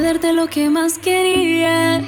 darte 0.00 0.32
lo 0.32 0.46
que 0.48 0.70
más 0.70 0.98
querías. 0.98 2.04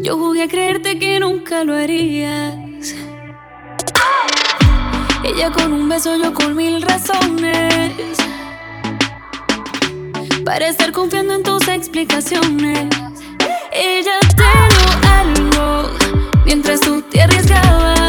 Yo 0.00 0.16
jugué 0.16 0.44
a 0.44 0.48
creerte 0.48 0.98
que 0.98 1.18
nunca 1.20 1.64
lo 1.64 1.74
harías. 1.74 2.54
Ella 5.24 5.50
con 5.50 5.72
un 5.72 5.88
beso, 5.88 6.16
yo 6.16 6.32
con 6.34 6.56
mil 6.56 6.82
razones. 6.82 8.18
Para 10.44 10.68
estar 10.68 10.92
confiando 10.92 11.34
en 11.34 11.42
tus 11.42 11.66
explicaciones. 11.68 12.88
Ella 13.72 14.18
te 14.36 14.52
lo 14.74 14.86
algo 15.08 15.90
mientras 16.44 16.80
tú 16.80 17.02
te 17.02 17.22
arriesgabas. 17.22 18.01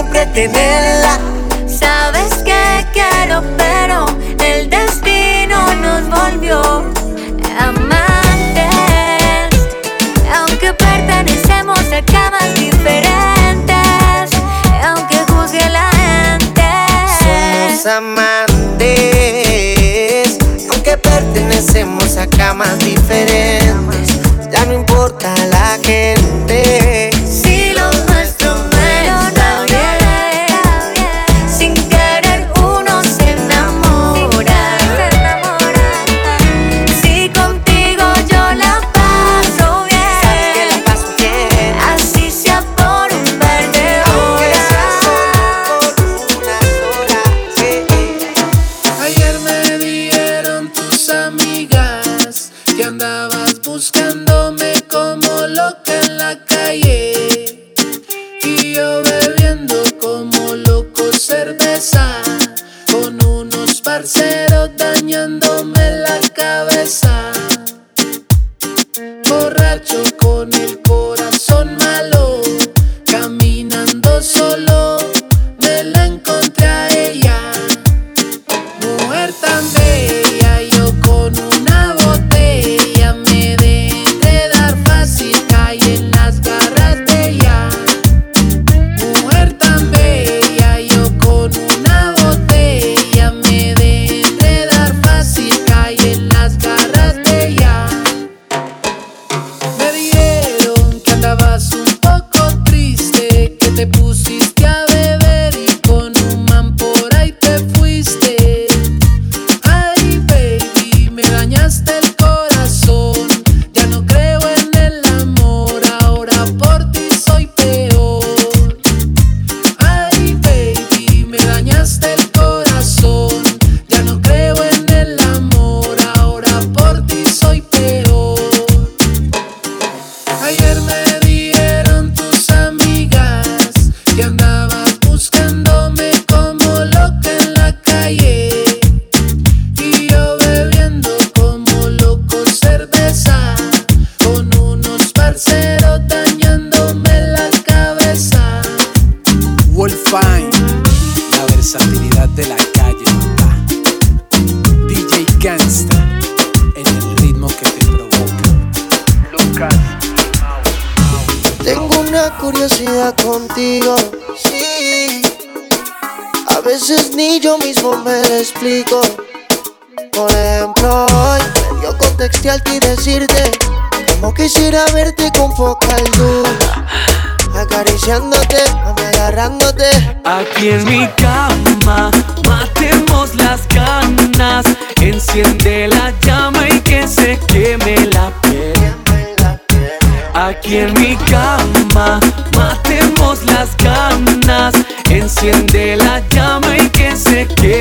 siempre. 0.00 0.50
Sabes 1.66 2.34
que 2.44 2.86
quiero, 2.92 3.42
pero 3.56 4.06
el 4.44 4.68
destino 4.70 5.74
nos 5.74 6.08
volvió 6.08 6.60
amantes. 7.58 8.70
Aunque 10.34 10.72
pertenecemos 10.74 11.80
a 11.92 12.02
camas 12.02 12.54
diferentes, 12.54 14.30
aunque 14.84 15.16
juzgue 15.28 15.68
la 15.70 15.90
gente, 15.90 16.62
somos 17.18 17.86
amantes. 17.86 18.88
Aunque 20.70 20.96
pertenecemos 20.96 22.16
a 22.16 22.26
camas 22.26 22.78
diferentes. 22.78 23.59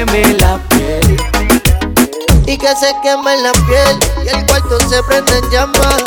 Queme 0.05 0.33
la 0.35 0.57
piel. 0.69 1.17
Y 2.45 2.57
que 2.57 2.67
se 2.67 2.93
queme 3.03 3.35
la 3.41 3.51
piel 3.51 3.99
y 4.23 4.29
el 4.29 4.45
cuarto 4.45 4.79
se 4.89 5.03
prende 5.03 5.37
en 5.37 5.49
llamas. 5.51 6.03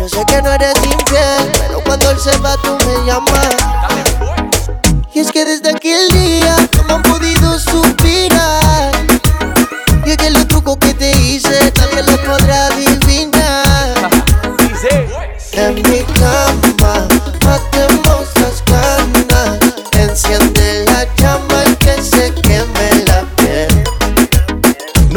Yo 0.00 0.08
sé 0.08 0.24
que 0.26 0.40
no 0.40 0.52
eres 0.52 0.74
infiel, 0.76 1.52
pero 1.58 1.80
cuando 1.84 2.10
él 2.10 2.18
se 2.18 2.34
va 2.38 2.56
tú 2.62 2.78
me 2.86 3.06
llamas. 3.06 3.54
Y 5.12 5.20
es 5.20 5.30
que 5.30 5.44
desde 5.44 5.70
aquel 5.70 6.08
día 6.08 6.56
no 6.76 6.84
me 6.84 6.92
han 6.94 7.02
podido 7.02 7.58
suspirar. 7.58 8.92
Y 10.06 10.10
es 10.10 10.16
que 10.16 10.30
los 10.30 10.48
trucos 10.48 10.78
que 10.78 10.94
te 10.94 11.10
hice 11.18 11.70
nadie 11.76 12.02
lo 12.02 12.16
podrá 12.24 12.68
adivinar. 12.68 12.97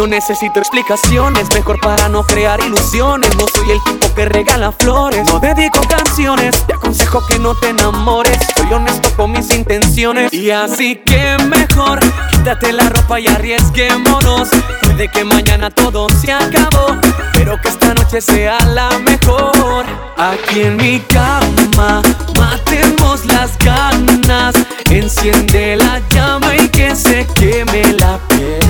No 0.02 0.08
necesito 0.08 0.58
explicaciones, 0.58 1.48
mejor 1.54 1.80
para 1.80 2.10
no 2.10 2.24
crear 2.24 2.60
ilusiones. 2.60 3.38
No 3.38 3.46
soy 3.54 3.70
el 3.70 3.84
tipo 3.84 4.12
que 4.16 4.26
regala 4.26 4.72
flores, 4.72 5.24
no 5.28 5.40
dedico 5.40 5.80
canciones. 5.88 6.66
Te 6.66 6.74
aconsejo 6.74 7.24
que 7.28 7.38
no 7.38 7.54
te 7.54 7.70
enamores, 7.70 8.36
soy 8.58 8.74
honesto 8.74 9.16
con 9.16 9.32
mis 9.32 9.54
intenciones. 9.54 10.34
Y 10.34 10.50
así 10.50 10.96
que 11.06 11.38
mejor, 11.46 12.00
quítate 12.32 12.74
la 12.74 12.90
ropa 12.90 13.20
y 13.20 13.28
arriesguémonos. 13.28 14.50
Puede 14.82 15.08
que 15.08 15.24
mañana 15.24 15.70
todo 15.70 16.10
se 16.10 16.34
acabó, 16.34 16.98
pero 17.34 17.62
que 17.62 17.70
esta 17.70 17.94
noche 17.94 18.22
sea 18.22 18.58
la 18.62 18.90
mejor. 18.98 19.86
Aquí 20.18 20.62
en 20.62 20.78
mi 20.78 21.00
cama, 21.02 22.02
matemos 22.40 23.24
las 23.28 23.56
ganas. 23.60 24.56
Enciende 24.90 25.76
la 25.76 26.02
llama 26.10 26.56
y 26.56 26.70
que 26.70 26.96
se 26.96 27.28
queme 27.36 27.94
la 27.94 28.18
piel. 28.30 28.61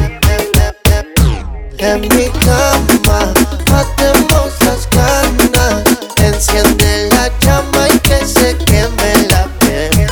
En 1.84 2.02
mi 2.02 2.30
cama 2.46 3.34
matemos 3.72 4.52
las 4.60 4.88
ganas. 4.92 5.84
Enciende 6.18 7.10
la 7.10 7.28
llama 7.40 7.88
y 7.92 7.98
que 8.00 8.24
se 8.24 8.56
queme 8.58 9.28
la 9.30 9.48
piel. 9.60 10.08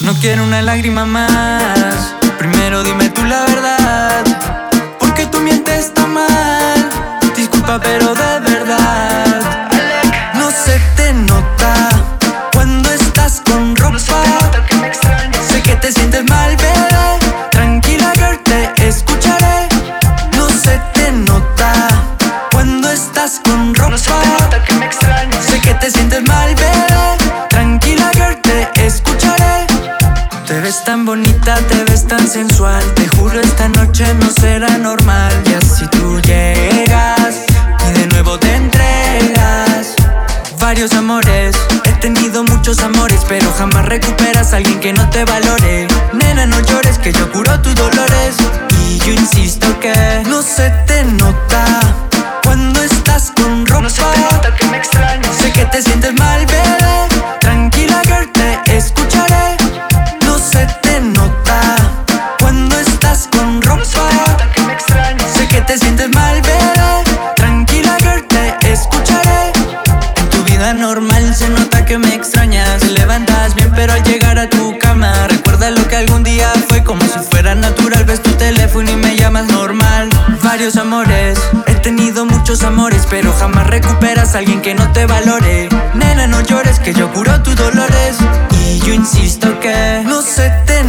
No 0.00 0.14
quiero 0.20 0.44
una 0.44 0.62
lágrima 0.62 1.04
más. 1.04 2.14
Primero 2.38 2.84
dime 2.84 3.08
tú 3.08 3.24
la 3.24 3.44
verdad. 3.46 4.24
Porque 5.00 5.26
tú 5.26 5.40
mientes 5.40 5.92
tan 5.92 6.14
mal. 6.14 6.88
Disculpa, 7.36 7.80
pero 7.82 8.14
Te 30.72 30.78
ves 30.78 30.84
tan 30.84 31.04
bonita, 31.04 31.56
te 31.68 31.84
ves 31.84 32.06
tan 32.06 32.26
sensual. 32.26 32.82
Te 32.94 33.06
juro, 33.08 33.38
esta 33.38 33.68
noche 33.68 34.06
no 34.14 34.30
será 34.30 34.78
normal. 34.78 35.30
Y 35.44 35.52
así 35.52 35.86
tú 35.88 36.18
llegas 36.20 37.44
y 37.86 37.98
de 38.00 38.06
nuevo 38.06 38.38
te 38.38 38.54
entregas. 38.54 39.94
Varios 40.58 40.94
amores, 40.94 41.54
he 41.84 41.92
tenido 42.00 42.42
muchos 42.44 42.78
amores, 42.78 43.20
pero 43.28 43.52
jamás 43.58 43.84
recuperas 43.84 44.54
a 44.54 44.56
alguien 44.56 44.80
que 44.80 44.94
no 44.94 45.06
te 45.10 45.26
valore. 45.26 45.88
Nena, 46.14 46.46
no 46.46 46.58
llores, 46.60 46.96
que 46.96 47.12
yo 47.12 47.30
curo 47.30 47.60
tus 47.60 47.74
dolores. 47.74 48.36
Y 48.80 48.98
yo 49.00 49.12
insisto 49.12 49.78
que 49.78 50.22
no 50.26 50.40
se 50.40 50.70
te 50.86 51.04
nota 51.04 51.66
cuando 52.44 52.82
estás 52.82 53.30
con 53.36 53.66
ropa. 53.66 53.90
que 54.58 54.66
me 54.68 54.78
extrañas. 54.78 55.36
Sé 55.36 55.52
que 55.52 55.66
te 55.66 55.82
sientes 55.82 56.14
mal, 56.14 56.46
bebé. 56.46 57.08
Tranquila, 57.40 58.00
girl, 58.06 58.32
te 58.32 58.74
escucharé. 58.74 59.11
Natural. 77.92 78.04
Ves 78.04 78.22
tu 78.22 78.30
teléfono 78.32 78.90
y 78.90 78.96
me 78.96 79.16
llamas 79.16 79.46
normal. 79.48 80.08
Varios 80.42 80.76
amores, 80.76 81.38
he 81.66 81.74
tenido 81.76 82.26
muchos 82.26 82.62
amores, 82.62 83.06
pero 83.08 83.32
jamás 83.32 83.66
recuperas 83.66 84.34
a 84.34 84.38
alguien 84.38 84.60
que 84.60 84.74
no 84.74 84.90
te 84.92 85.06
valore. 85.06 85.68
Nena, 85.94 86.26
no 86.26 86.40
llores, 86.42 86.78
que 86.78 86.92
yo 86.92 87.12
curo 87.12 87.42
tus 87.42 87.56
dolores. 87.56 88.16
Y 88.64 88.80
yo 88.80 88.94
insisto 88.94 89.58
que 89.60 90.02
no 90.04 90.22
se 90.22 90.50
te 90.66 90.84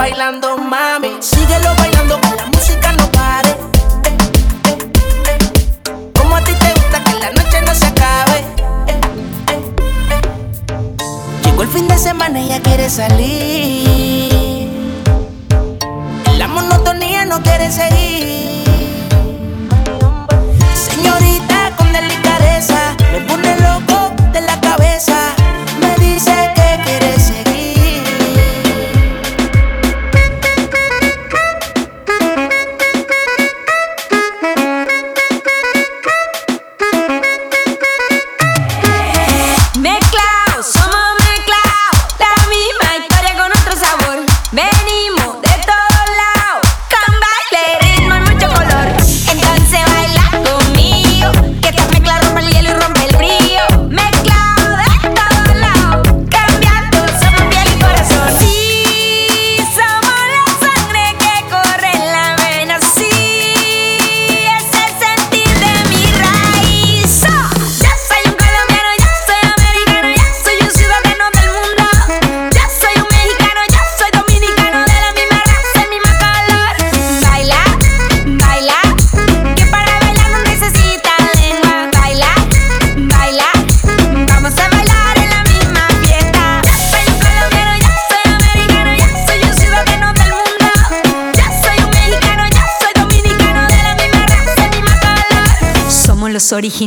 bailando, 0.00 0.56
mami. 0.56 1.10
Síguelo 1.20 1.74
bailando, 1.76 2.18
que 2.22 2.34
la 2.34 2.46
música 2.46 2.92
no 2.92 3.04
pare. 3.18 3.52
Como 6.18 6.36
a 6.36 6.40
ti 6.42 6.52
te 6.62 6.70
gusta 6.78 7.04
que 7.04 7.14
la 7.24 7.30
noche 7.38 7.58
no 7.66 7.74
se 7.74 7.86
acabe. 7.92 8.38
Llegó 11.44 11.62
el 11.62 11.68
fin 11.68 11.86
de 11.86 11.98
semana 11.98 12.40
y 12.40 12.48
ya 12.48 12.60
quiere 12.62 12.88
salir. 12.88 14.70
La 16.38 16.48
monotonía 16.48 17.26
no 17.26 17.42
quiere 17.42 17.70
seguir. 17.70 17.99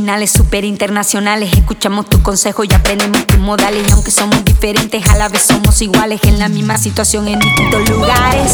originales, 0.04 0.32
super 0.32 0.66
internacionales. 0.66 1.54
Escuchamos 1.54 2.08
tu 2.08 2.22
consejo 2.22 2.66
y 2.66 2.74
aprendemos 2.74 3.26
tus 3.26 3.40
modales. 3.40 3.90
Aunque 3.94 4.12
somos 4.12 4.44
diferentes, 4.44 5.08
a 5.10 5.16
la 5.16 5.30
vez 5.30 5.44
somos 5.44 5.82
iguales. 5.82 6.20
En 6.26 6.40
la 6.40 6.50
misma 6.50 6.78
situación, 6.78 7.30
en 7.30 7.40
distintos 7.40 7.90
lugares. 7.90 8.52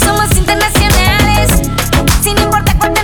Somos 0.00 0.36
internacionales, 0.36 1.52
sin 2.24 2.36
importar 2.38 2.76
cuál 2.76 2.97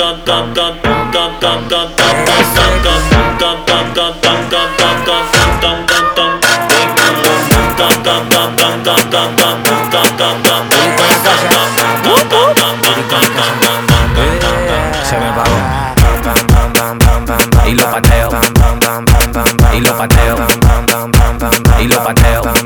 Se 0.00 0.06
me. 15.18 15.28
Y 17.66 17.74
lo 17.74 17.90
pateo. 17.90 18.30
Y 19.74 19.80
lo 19.80 19.98
pateo. 19.98 20.36
Y 21.78 21.88
lo 21.88 22.04
pateo. 22.04 22.59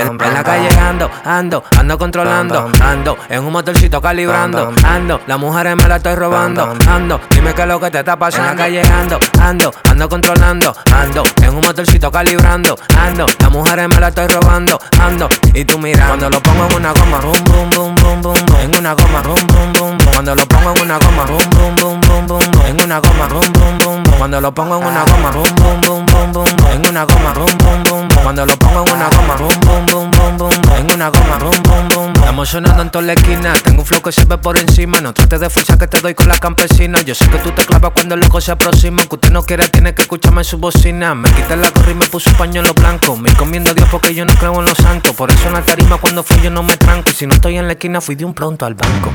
En, 0.00 0.34
la 0.34 0.44
calle 0.44 0.68
ando, 0.78 1.10
ando, 1.24 1.64
ando 1.76 1.98
controlando. 1.98 2.70
Ando 2.80 3.18
en 3.28 3.44
un 3.44 3.52
motorcito 3.52 4.00
calibrando. 4.00 4.72
Ando, 4.84 5.20
las 5.26 5.38
mujeres 5.38 5.76
me 5.76 5.88
la 5.88 5.96
estoy 5.96 6.14
robando. 6.14 6.74
Ando, 6.88 7.20
dime 7.30 7.54
qué 7.54 7.62
es 7.62 7.68
lo 7.68 7.80
que 7.80 7.90
te 7.90 7.98
está 7.98 8.18
pasando. 8.18 8.50
En 8.50 8.56
la 8.56 8.62
calle 8.62 8.82
ando, 8.82 9.18
ando, 9.40 9.74
ando 9.90 10.08
controlando. 10.08 10.76
Ando 10.92 11.22
en 11.42 11.54
un 11.54 11.60
motorcito 11.60 12.10
calibrando. 12.10 12.78
Ando, 12.96 13.26
las 13.38 13.50
mujeres 13.50 13.88
me 13.88 14.00
la 14.00 14.08
estoy 14.08 14.26
robando. 14.28 14.78
Ando, 15.00 15.28
y 15.54 15.64
tú 15.64 15.78
mira, 15.78 16.06
cuando 16.06 16.30
lo 16.30 16.40
pongo 16.40 16.66
en 16.66 16.76
una 16.76 16.92
goma, 16.92 17.20
rum, 17.20 17.44
bum, 17.44 17.70
bum, 17.70 17.94
En 18.08 18.74
una 18.78 18.94
goma, 18.94 19.20
bum, 19.20 19.36
bum, 19.48 19.72
bum. 19.74 19.98
Cuando 20.14 20.34
lo 20.34 20.48
pongo 20.48 20.72
en 20.74 20.80
una 20.80 20.98
goma, 20.98 21.24
bum, 21.26 21.38
bum, 21.50 21.74
bum, 21.76 22.00
bum, 22.00 22.26
bum. 22.26 22.40
En 22.64 22.80
una 22.82 23.00
goma, 23.00 23.26
bum, 23.28 23.52
bum, 23.52 23.78
bum. 23.84 24.02
Cuando 24.16 24.40
lo 24.40 24.54
pongo 24.54 24.76
en 24.78 24.86
una 24.86 25.04
goma, 25.04 25.30
bum, 25.30 25.44
bum, 25.56 25.80
bum, 25.82 26.06
bum, 26.06 26.32
bum. 26.32 26.46
En 26.72 26.88
una 26.88 27.04
goma, 27.04 27.34
rum, 27.34 27.46
bum, 27.58 27.84
bum, 27.84 28.08
bum. 28.08 28.22
Cuando 28.22 28.46
lo 28.46 28.58
pongo 28.58 28.84
en 28.86 28.92
una 28.94 29.08
goma, 29.10 29.36
bum, 29.36 29.60
bum, 29.60 30.10
bum, 30.10 30.36
bum. 30.38 30.50
En 30.74 30.90
una 30.90 31.08
goma, 31.10 31.38
bum, 31.38 31.62
bum, 31.62 31.88
bum. 31.94 32.12
Estamos 32.14 32.48
sonando 32.48 32.82
en 32.82 32.90
toda 32.90 33.04
la 33.04 33.12
esquina. 33.12 33.52
Tengo 33.62 33.80
un 33.80 33.86
flow 33.86 34.02
que 34.02 34.12
se 34.12 34.24
ve 34.24 34.38
por 34.38 34.58
encima. 34.58 35.00
No 35.00 35.12
trates 35.12 35.40
de 35.40 35.50
fuerza 35.50 35.76
que 35.78 35.86
te 35.86 36.00
doy 36.00 36.14
con 36.14 36.28
la 36.28 36.38
campesina. 36.38 37.00
Yo 37.02 37.14
sé 37.14 37.28
que 37.28 37.38
tú 37.38 37.50
te 37.52 37.64
clavas 37.64 37.92
cuando 37.92 38.14
el 38.14 38.20
loco 38.20 38.40
se 38.40 38.52
aproxima. 38.52 39.02
Que 39.04 39.14
usted 39.14 39.30
no 39.30 39.42
quiere, 39.42 39.68
tiene 39.68 39.94
que 39.94 40.02
escucharme 40.02 40.40
en 40.40 40.44
su 40.44 40.58
bocina. 40.58 41.14
Me 41.14 41.30
quité 41.30 41.56
la 41.56 41.70
gorra 41.70 41.90
y 41.90 41.94
me 41.94 42.06
puse 42.06 42.30
un 42.30 42.36
pañuelo 42.36 42.74
blanco. 42.74 43.16
Me 43.16 43.32
comiendo 43.34 43.70
a 43.70 43.74
Dios 43.74 43.88
porque 43.90 44.14
yo 44.14 44.24
no 44.24 44.34
creo 44.34 44.58
en 44.58 44.64
los 44.64 44.78
santos. 44.78 45.14
Por 45.14 45.30
eso 45.30 45.46
en 45.48 45.54
la 45.54 45.62
tarima 45.62 45.96
cuando 45.98 46.22
fui 46.22 46.40
yo 46.42 46.50
no 46.50 46.62
me 46.62 46.76
tranco. 46.76 47.10
Si 47.12 47.26
no 47.26 47.34
estoy 47.34 47.58
en 47.58 47.66
la 47.66 47.72
esquina, 47.72 47.97
fui 48.00 48.14
de 48.14 48.24
un 48.24 48.34
pronto 48.34 48.64
al 48.66 48.74
banco. 48.74 49.10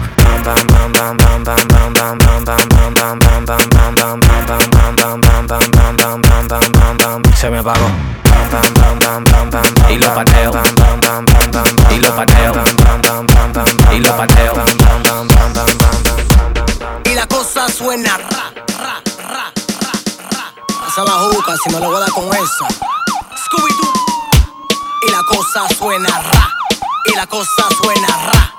Se 7.36 7.50
me 7.50 7.60
apagó. 7.60 7.88
Y 9.90 9.98
lo 9.98 10.14
pateo. 10.14 10.52
Y 11.92 12.00
lo 12.00 12.16
pateo. 12.16 12.54
Y 13.92 14.00
lo 14.00 14.18
pateo. 14.18 14.54
Y 17.06 17.16
la 17.16 17.28
cosa 17.28 17.70
suena 17.70 18.18
ra, 18.18 18.52
ra, 18.80 19.02
ra, 19.18 19.52
ra, 19.80 19.94
ra. 20.32 20.54
Pasa 20.86 21.04
la 21.04 21.12
juca 21.12 21.56
si 21.64 21.70
no 21.72 21.80
le 21.80 21.88
voy 21.88 21.96
a 21.98 22.00
dar 22.00 22.12
con 22.12 22.26
esa. 22.26 22.68
Scooby-Doo. 23.46 23.94
Y 25.08 25.12
la 25.12 25.24
cosa 25.28 25.68
suena 25.78 26.10
ra. 26.10 26.50
Y 27.06 27.16
la 27.16 27.28
cosa 27.28 27.68
suena 27.82 28.08
ra. 28.08 28.53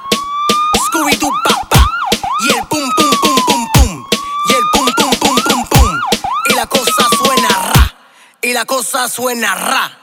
Suena 9.09 9.55
ra. 9.55 9.99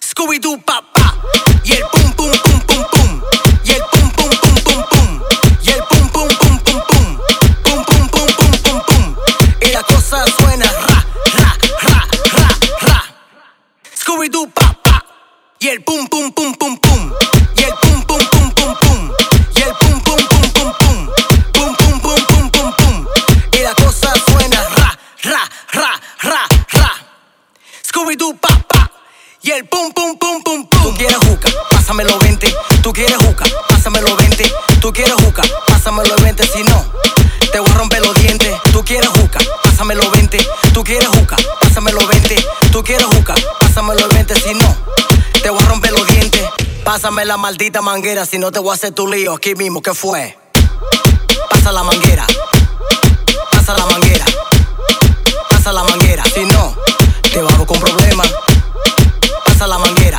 Scooby-Doo, 0.00 0.58
pa, 0.64 0.82
pa. 0.92 1.14
Y 1.64 1.74
el 1.74 1.97
Tú 34.88 34.94
quieres 34.94 35.16
juca, 35.22 35.42
pásamelo 35.66 36.16
20. 36.16 36.46
Si 36.46 36.62
no, 36.62 36.82
te 37.52 37.60
voy 37.60 37.68
a 37.68 37.74
romper 37.74 38.00
los 38.00 38.14
dientes. 38.14 38.56
Tú 38.72 38.82
quieres 38.82 39.10
juca, 39.10 39.38
pásamelo 39.62 40.10
20. 40.10 40.38
Tú 40.72 40.82
quieres 40.82 41.08
juca, 41.08 41.36
pásamelo 41.60 42.06
20. 42.06 42.36
Tú 42.72 42.82
quieres 42.82 43.04
juca, 43.04 43.34
pásamelo 43.60 44.08
20. 44.08 44.34
Si 44.36 44.54
no, 44.54 44.76
te 45.42 45.50
voy 45.50 45.60
a 45.60 45.66
romper 45.66 45.92
los 45.92 46.06
dientes. 46.06 46.42
Pásame 46.84 47.26
la 47.26 47.36
maldita 47.36 47.82
manguera, 47.82 48.24
si 48.24 48.38
no 48.38 48.50
te 48.50 48.60
voy 48.60 48.70
a 48.70 48.74
hacer 48.76 48.92
tu 48.92 49.06
lío 49.06 49.34
aquí 49.34 49.54
mismo. 49.54 49.82
¿Qué 49.82 49.92
fue? 49.92 50.38
Pasa 51.50 51.70
la 51.70 51.82
manguera. 51.82 52.26
Pasa 53.52 53.74
la 53.74 53.84
manguera. 53.84 54.24
Pasa 55.50 55.70
la 55.70 55.84
manguera. 55.84 56.22
Si 56.34 56.46
no, 56.46 56.74
te 57.30 57.40
hago 57.40 57.66
con 57.66 57.78
problemas. 57.78 58.32
Pasa 59.44 59.66
la 59.66 59.76
manguera. 59.76 60.18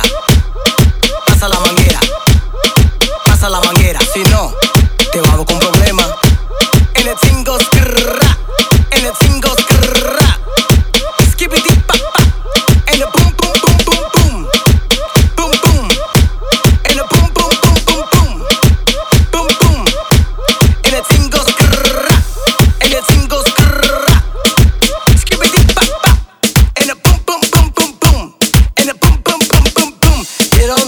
Pasa 1.26 1.48
la 1.48 1.58
manguera. 1.58 1.79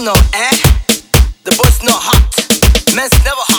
no 0.01 0.13
eh? 0.33 0.57
The 1.43 1.51
boy's 1.57 1.83
not 1.83 2.01
hot. 2.01 2.95
Man's 2.95 3.13
never 3.23 3.43
hot. 3.45 3.52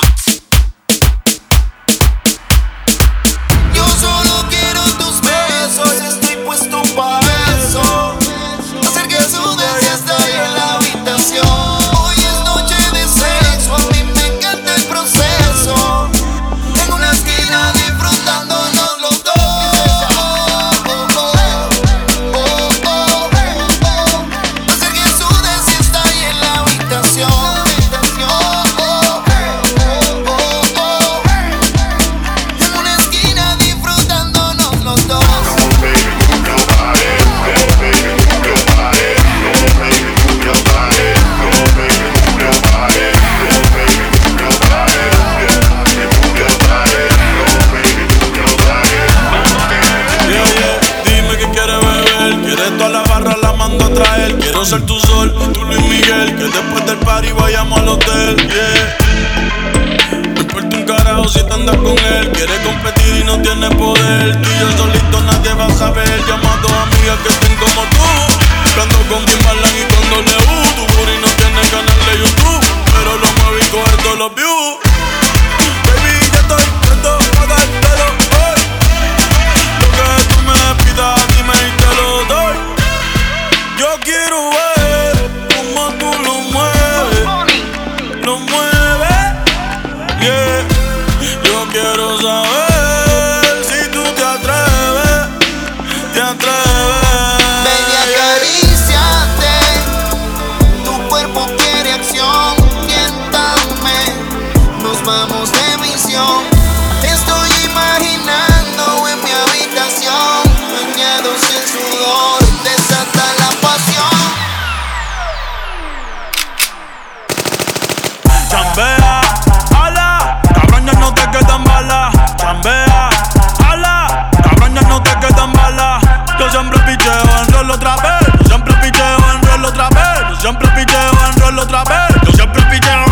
Otra 127.74 127.96
vez. 127.96 128.28
Yo 128.40 128.46
siempre 128.46 128.74
picheo 128.74 129.16
en 129.32 129.42
rol 129.42 129.64
otra 129.64 129.88
vez. 129.90 130.28
Yo 130.30 130.36
siempre 130.40 130.68
picheo 130.68 131.12
en 131.26 131.40
rol 131.40 131.58
otra 131.58 131.84
vez. 131.84 132.22
Yo 132.24 132.32
siempre 132.32 132.62
picheo. 132.62 133.04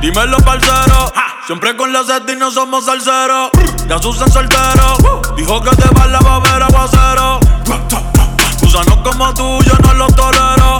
Dímelo, 0.00 0.38
parcero. 0.38 1.12
Siempre 1.46 1.76
con 1.76 1.92
la 1.92 2.02
sed 2.04 2.22
no 2.38 2.50
somos 2.50 2.86
salseros. 2.86 3.50
Ya 3.86 3.98
Susan 3.98 4.30
soltero. 4.30 5.20
Dijo 5.36 5.60
que 5.62 5.70
te 5.76 5.88
va 5.94 6.06
la 6.06 6.20
babera 6.20 6.66
aguacero. 6.66 7.40
Gusanos 8.60 8.98
como 9.04 9.34
tú, 9.34 9.62
yo 9.64 9.74
no 9.82 9.94
los 9.94 10.14
tolero. 10.14 10.78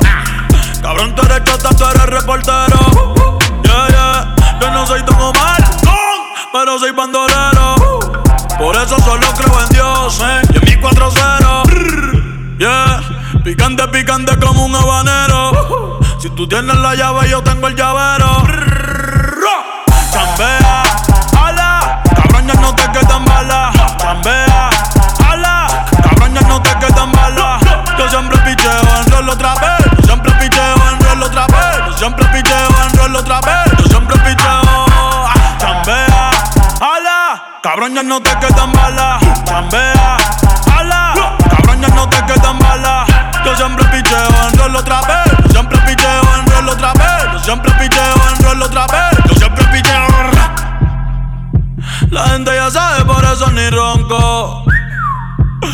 Cabrón, 0.80 1.14
tú 1.14 1.22
eres 1.22 1.44
chota, 1.44 1.70
tú 1.70 1.84
eres 1.84 2.06
reportero. 2.06 2.78
Yeah, 3.62 3.88
yeah. 3.88 4.34
Yo 4.60 4.70
no 4.70 4.86
soy 4.86 5.02
Don 5.02 5.20
Omar, 5.20 5.62
pero 6.52 6.78
soy 6.78 6.92
bandolero. 6.92 7.74
Por 8.58 8.76
eso 8.76 8.98
solo 9.00 9.26
creo 9.36 9.60
en 9.60 9.68
Dios, 9.70 10.20
eh. 10.20 10.40
En 10.54 10.60
mi 10.64 10.76
4-0. 10.80 11.39
Yeah. 12.60 13.00
Picante, 13.42 13.88
picante 13.88 14.38
como 14.38 14.66
un 14.66 14.76
habanero. 14.76 15.98
Si 16.18 16.28
tú 16.28 16.46
tienes 16.46 16.76
la 16.76 16.94
llave, 16.94 17.26
yo 17.30 17.42
tengo 17.42 17.68
el 17.68 17.74
llavero. 17.74 18.44
Chambea, 20.12 20.82
ala, 21.42 22.02
cabrón, 22.14 22.48
no 22.60 22.74
te 22.74 22.82
quedan 22.92 23.24
balas. 23.24 23.74
Chambea, 23.96 24.68
ala, 25.26 25.86
cabrón, 26.02 26.34
no 26.34 26.60
te 26.60 26.74
quedan 26.80 27.10
balas. 27.12 27.62
Yo 27.96 28.10
siempre 28.10 28.36
picheo 28.40 28.82
en 29.06 29.28
otra 29.30 29.54
vez. 29.54 29.86
Yo 29.96 30.02
siempre 30.02 30.32
picheo 30.32 30.74
en 31.12 31.22
otra 31.22 31.46
vez. 31.46 31.86
Yo 31.86 31.96
siempre 31.96 32.26
picheo 32.26 33.06
en 33.06 33.16
otra 33.16 33.40
vez. 33.40 33.72
Yo 33.78 33.84
siempre 33.86 34.18
picheo. 34.18 34.86
Chambea, 35.58 36.30
ala, 36.78 37.42
cabrón, 37.62 37.94
no 38.06 38.20
te 38.20 38.38
quedan 38.38 38.70
balas. 38.74 39.22
Chambea, 39.46 40.18
quedan 42.34 42.58
balas. 42.58 43.08
Yo 43.44 43.56
siempre 43.56 43.84
picheo 43.86 44.48
en 44.48 44.58
rol 44.58 44.76
otra 44.76 45.00
vez. 45.02 45.32
Yo 45.44 45.50
siempre 45.50 45.78
picheo 45.80 46.22
en 46.38 46.50
rol 46.50 46.68
otra 46.68 46.92
vez. 46.92 47.32
Yo 47.32 47.38
siempre 47.40 47.72
picheo 47.72 48.14
en 48.28 48.44
rol 48.44 48.62
otra 48.62 48.86
vez. 48.86 49.18
Yo 49.28 49.34
siempre 49.34 49.64
picheo. 49.72 50.00
La 52.10 52.28
gente 52.28 52.50
ya 52.54 52.70
sabe, 52.70 53.04
por 53.04 53.24
eso 53.24 53.50
ni 53.50 53.70
ronco. 53.70 54.64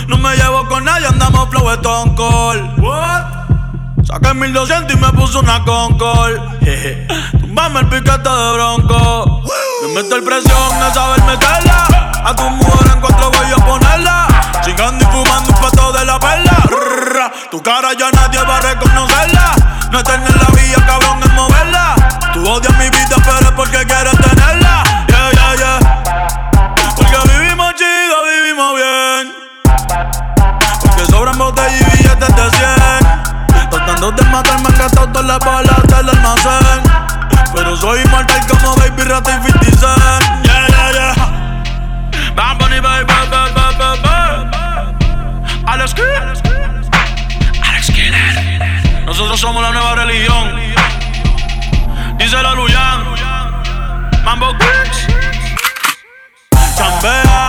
No 0.08 0.18
me 0.18 0.36
llevo 0.36 0.66
con 0.68 0.84
nadie, 0.84 1.06
andamos 1.06 1.48
flow 1.48 1.70
Stone 1.70 2.14
Cold. 2.14 2.78
What? 2.78 4.04
Saqué 4.04 4.34
1200 4.34 4.94
y 4.94 5.00
me 5.00 5.12
puso 5.12 5.40
una 5.40 5.64
Concord. 5.64 6.34
Tumbame 7.40 7.80
el 7.80 7.88
piquete 7.88 8.28
de 8.28 8.52
bronco. 8.52 9.42
Me 9.82 10.02
meter 10.02 10.22
presión 10.24 10.80
de 10.80 10.94
saber 10.94 11.22
meterla. 11.24 12.05
A 12.24 12.35
tu 12.35 12.42
mujer 12.50 12.92
en 12.92 13.00
cuatro 13.00 13.31
voy 13.31 13.52
a 13.52 13.57
ponerla. 13.64 14.26
Chingando 14.62 15.05
y 15.05 15.09
fumando 15.09 15.52
un 15.52 15.61
pato 15.61 15.92
de 15.92 16.05
la 16.05 16.18
perla. 16.18 17.33
Tu 17.50 17.62
cara 17.62 17.92
ya 17.92 18.11
nadie 18.12 18.42
va 18.42 18.57
a 18.57 18.61
reconocerla. 18.61 19.52
No 19.90 20.02
tener 20.02 20.37
la 20.37 20.48
vía, 20.55 20.76
cabrón, 20.87 21.22
es 21.22 21.33
moverla. 21.33 21.94
Tú 22.33 22.48
odias 22.48 22.76
mi 22.79 22.90
vida, 22.90 23.16
pero 23.24 23.38
es 23.38 23.52
porque 23.52 23.85
quieres 23.87 24.16
tenerla. 24.18 24.83
Yeah, 25.09 25.31
yeah, 25.33 25.55
yeah. 25.57 25.79
Porque 26.96 27.16
vivimos 27.33 27.74
chido, 27.74 28.16
vivimos 28.24 28.74
bien. 28.74 29.35
Porque 30.83 31.07
sobran 31.11 31.38
botellas 31.38 31.81
y 31.81 31.96
billetes 31.96 32.37
de 32.37 32.50
100. 32.50 33.70
Tratando 33.70 34.11
de 34.12 34.24
matarme 34.24 34.68
han 34.68 34.79
gastado 34.79 35.09
todas 35.09 35.26
las 35.26 35.38
balas 35.38 35.83
del 35.85 36.09
almacén. 36.09 36.25
Nosotros 49.37 49.55
somos 49.55 49.70
la 49.70 49.79
nueva 49.79 49.94
religión. 49.96 50.57
Dice 52.16 52.42
la 52.42 52.55
Luyan. 52.55 53.05
Mambo 54.25 54.46
Kicks. 54.57 55.07
Chambea, 56.75 57.46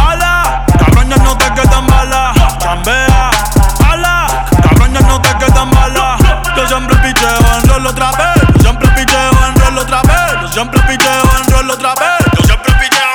ala, 0.00 0.64
cabrón 0.78 1.10
ya 1.10 1.16
no 1.16 1.36
te 1.36 1.52
quedan 1.52 1.86
balas. 1.88 2.58
Chambea, 2.58 3.30
ala, 3.86 4.46
cabrón 4.62 4.94
ya 4.94 5.00
no 5.00 5.20
te 5.20 5.36
quedan 5.36 5.70
balas. 5.72 6.22
Yo 6.56 6.66
siempre 6.68 6.96
picheo 6.96 7.38
en 7.60 7.68
rol 7.68 7.86
otra 7.86 8.12
vez. 8.12 8.42
Yo 8.54 8.60
siempre 8.62 8.88
picheo 8.96 9.30
en 9.46 9.60
rol 9.60 9.78
otra 9.78 10.00
vez. 10.04 10.40
Yo 10.40 10.48
siempre 10.48 10.80
picheo 10.88 11.22
en 11.36 11.52
rol 11.52 11.70
otra 11.70 11.94
vez. 11.96 12.24
Yo 12.38 12.44
siempre 12.46 12.72
picheo. 12.80 13.12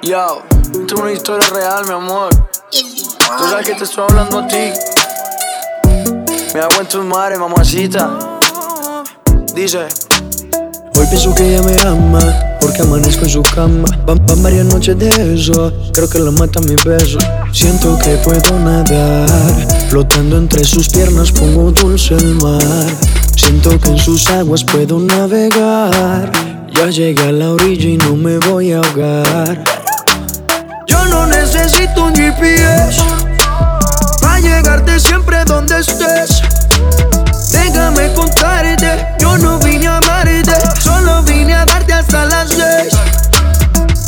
Yo, 0.00 0.42
esto 0.80 0.94
es 0.94 1.00
una 1.00 1.12
historia 1.12 1.50
real, 1.50 1.84
mi 1.84 1.92
amor. 1.92 2.30
Tú 3.38 3.44
sabes 3.48 3.66
que 3.66 3.74
te 3.74 3.84
estoy 3.84 4.04
hablando 4.08 4.40
a 4.40 4.46
ti. 4.46 4.72
Me 6.54 6.60
hago 6.60 6.80
en 6.80 6.86
tus 6.86 7.04
mares, 7.04 7.38
mamacita. 7.38 8.10
Dice. 9.54 9.86
Hoy 10.98 11.06
pienso 11.08 11.34
que 11.34 11.48
ella 11.48 11.62
me 11.62 11.74
ama, 11.88 12.20
porque 12.60 12.82
amanezco 12.82 13.24
en 13.24 13.30
su 13.30 13.42
cama. 13.42 13.88
Van, 14.06 14.24
van 14.26 14.42
varias 14.42 14.66
noches 14.66 14.98
de 14.98 15.34
eso, 15.34 15.72
creo 15.94 16.08
que 16.10 16.18
la 16.18 16.30
mata 16.30 16.60
mi 16.60 16.74
beso. 16.84 17.18
Siento 17.52 17.98
que 17.98 18.16
puedo 18.18 18.58
nadar, 18.58 19.26
flotando 19.88 20.36
entre 20.36 20.62
sus 20.64 20.88
piernas 20.88 21.32
pongo 21.32 21.70
dulce 21.70 22.14
el 22.14 22.34
mar. 22.34 22.62
Siento 23.34 23.80
que 23.80 23.88
en 23.88 23.98
sus 23.98 24.26
aguas 24.28 24.62
puedo 24.62 24.98
navegar. 24.98 26.30
Ya 26.70 26.86
llegué 26.90 27.28
a 27.28 27.32
la 27.32 27.52
orilla 27.52 27.88
y 27.88 27.96
no 27.96 28.14
me 28.14 28.38
voy 28.38 28.72
a 28.72 28.78
ahogar. 28.78 29.64
Yo 30.86 31.04
no 31.06 31.26
necesito 31.26 32.04
un 32.04 32.14
GPS 32.14 33.11
llegarte 34.42 34.98
siempre 34.98 35.44
donde 35.44 35.78
estés. 35.80 36.42
Déjame 37.52 38.12
contarte, 38.12 39.06
yo 39.18 39.38
no 39.38 39.58
vine 39.58 39.86
a 39.86 39.98
amarte, 39.98 40.52
solo 40.80 41.22
vine 41.22 41.54
a 41.54 41.64
darte 41.64 41.92
hasta 41.92 42.26
las 42.26 42.50
seis. 42.50 42.94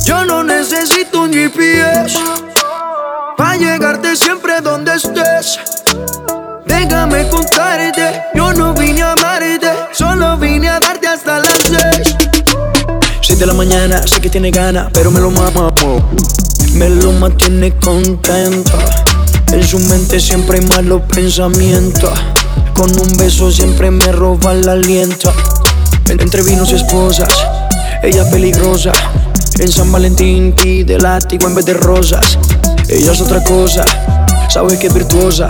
Yo 0.04 0.24
no 0.24 0.42
necesito 0.42 1.22
un 1.22 1.32
GPS 1.32 2.18
para 3.36 3.56
llegarte 3.56 4.16
siempre 4.16 4.60
donde 4.60 4.94
estés. 4.94 5.58
Déjame 6.66 7.28
contarte, 7.28 8.22
yo 8.34 8.52
no 8.52 8.74
vine 8.74 9.02
a 9.02 9.12
amarte, 9.12 9.70
solo 9.92 10.36
vine 10.36 10.68
a 10.68 10.80
darte 10.80 11.06
hasta 11.06 11.38
las 11.38 11.58
seis. 11.62 12.16
Seis 13.22 13.38
de 13.38 13.46
la 13.46 13.54
mañana, 13.54 14.06
sé 14.06 14.20
que 14.20 14.28
tiene 14.28 14.50
ganas, 14.50 14.90
pero 14.92 15.10
me 15.10 15.20
lo 15.20 15.30
mamo. 15.30 15.72
Me 16.74 16.88
lo 16.90 17.12
mantiene 17.12 17.72
contento. 17.78 18.72
En 19.54 19.62
su 19.66 19.78
mente 19.78 20.20
siempre 20.20 20.58
hay 20.58 20.66
malos 20.66 21.02
pensamientos. 21.14 22.10
Con 22.74 22.90
un 22.98 23.16
beso 23.16 23.50
siempre 23.50 23.90
me 23.90 24.10
roba 24.12 24.52
el 24.52 24.68
aliento. 24.68 25.32
En- 26.08 26.20
Entre 26.20 26.42
vinos 26.42 26.70
y 26.72 26.74
esposas, 26.74 27.28
ella 28.02 28.28
peligrosa. 28.30 28.92
En 29.58 29.70
San 29.70 29.90
Valentín 29.92 30.52
pide 30.60 30.98
látigo 30.98 31.46
en 31.46 31.54
vez 31.54 31.64
de 31.64 31.74
rosas. 31.74 32.38
Ella 32.88 33.12
es 33.12 33.20
otra 33.20 33.42
cosa, 33.42 33.84
Sabes 34.50 34.78
que 34.78 34.88
es 34.88 34.94
virtuosa. 34.94 35.48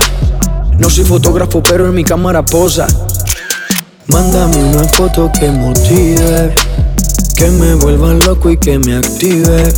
No 0.78 0.88
soy 0.88 1.04
fotógrafo, 1.04 1.62
pero 1.62 1.86
en 1.88 1.94
mi 1.94 2.04
cámara 2.04 2.44
posa. 2.44 2.86
Mándame 4.06 4.56
una 4.64 4.84
foto 4.84 5.30
que 5.38 5.50
motive, 5.50 6.54
que 7.36 7.48
me 7.50 7.74
vuelva 7.74 8.14
loco 8.14 8.50
y 8.50 8.56
que 8.56 8.78
me 8.78 8.96
active. 8.96 9.74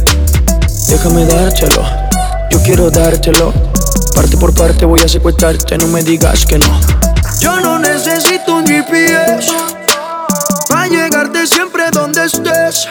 Déjame 0.88 1.24
dártelo, 1.24 1.82
yo 2.50 2.62
quiero 2.62 2.90
dártelo. 2.90 3.52
Parte 4.16 4.38
por 4.38 4.54
parte 4.54 4.86
voy 4.86 4.98
a 5.00 5.08
secuestrarte, 5.08 5.76
no 5.76 5.88
me 5.88 6.02
digas 6.02 6.46
que 6.46 6.58
no. 6.58 6.80
Yo 7.38 7.60
no 7.60 7.78
necesito 7.78 8.56
un 8.56 8.66
GPS 8.66 9.52
para 10.70 10.86
llegarte 10.88 11.46
siempre 11.46 11.90
donde 11.92 12.24
estés. 12.24 12.88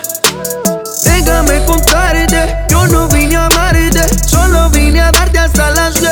Déjame 1.04 1.66
contarte, 1.66 2.56
yo 2.70 2.86
no 2.88 3.08
vine 3.08 3.38
a 3.38 3.48
amarte, 3.48 4.08
solo 4.28 4.70
vine 4.70 5.02
a 5.02 5.12
darte 5.12 5.40
hasta 5.40 5.72
las 5.72 5.96
6. 5.96 6.06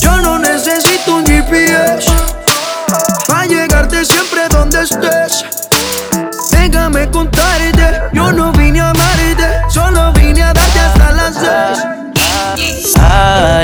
Yo 0.00 0.20
no 0.20 0.40
necesito 0.40 1.14
un 1.14 1.24
GPS 1.24 2.10
para 3.28 3.46
llegarte 3.46 4.04
siempre 4.04 4.48
donde 4.50 4.82
estés. 4.82 5.44
Déjame 6.50 7.08
contarte, 7.08 8.02
yo 8.12 8.32
no 8.32 8.50
vine 8.50 8.80
a 8.80 8.90
amarte, 8.90 9.46
solo 9.68 10.12
vine 10.14 10.42
a 10.42 10.52
darte 10.52 10.80
hasta 10.80 11.12
las 11.12 11.34
6. 11.36 12.00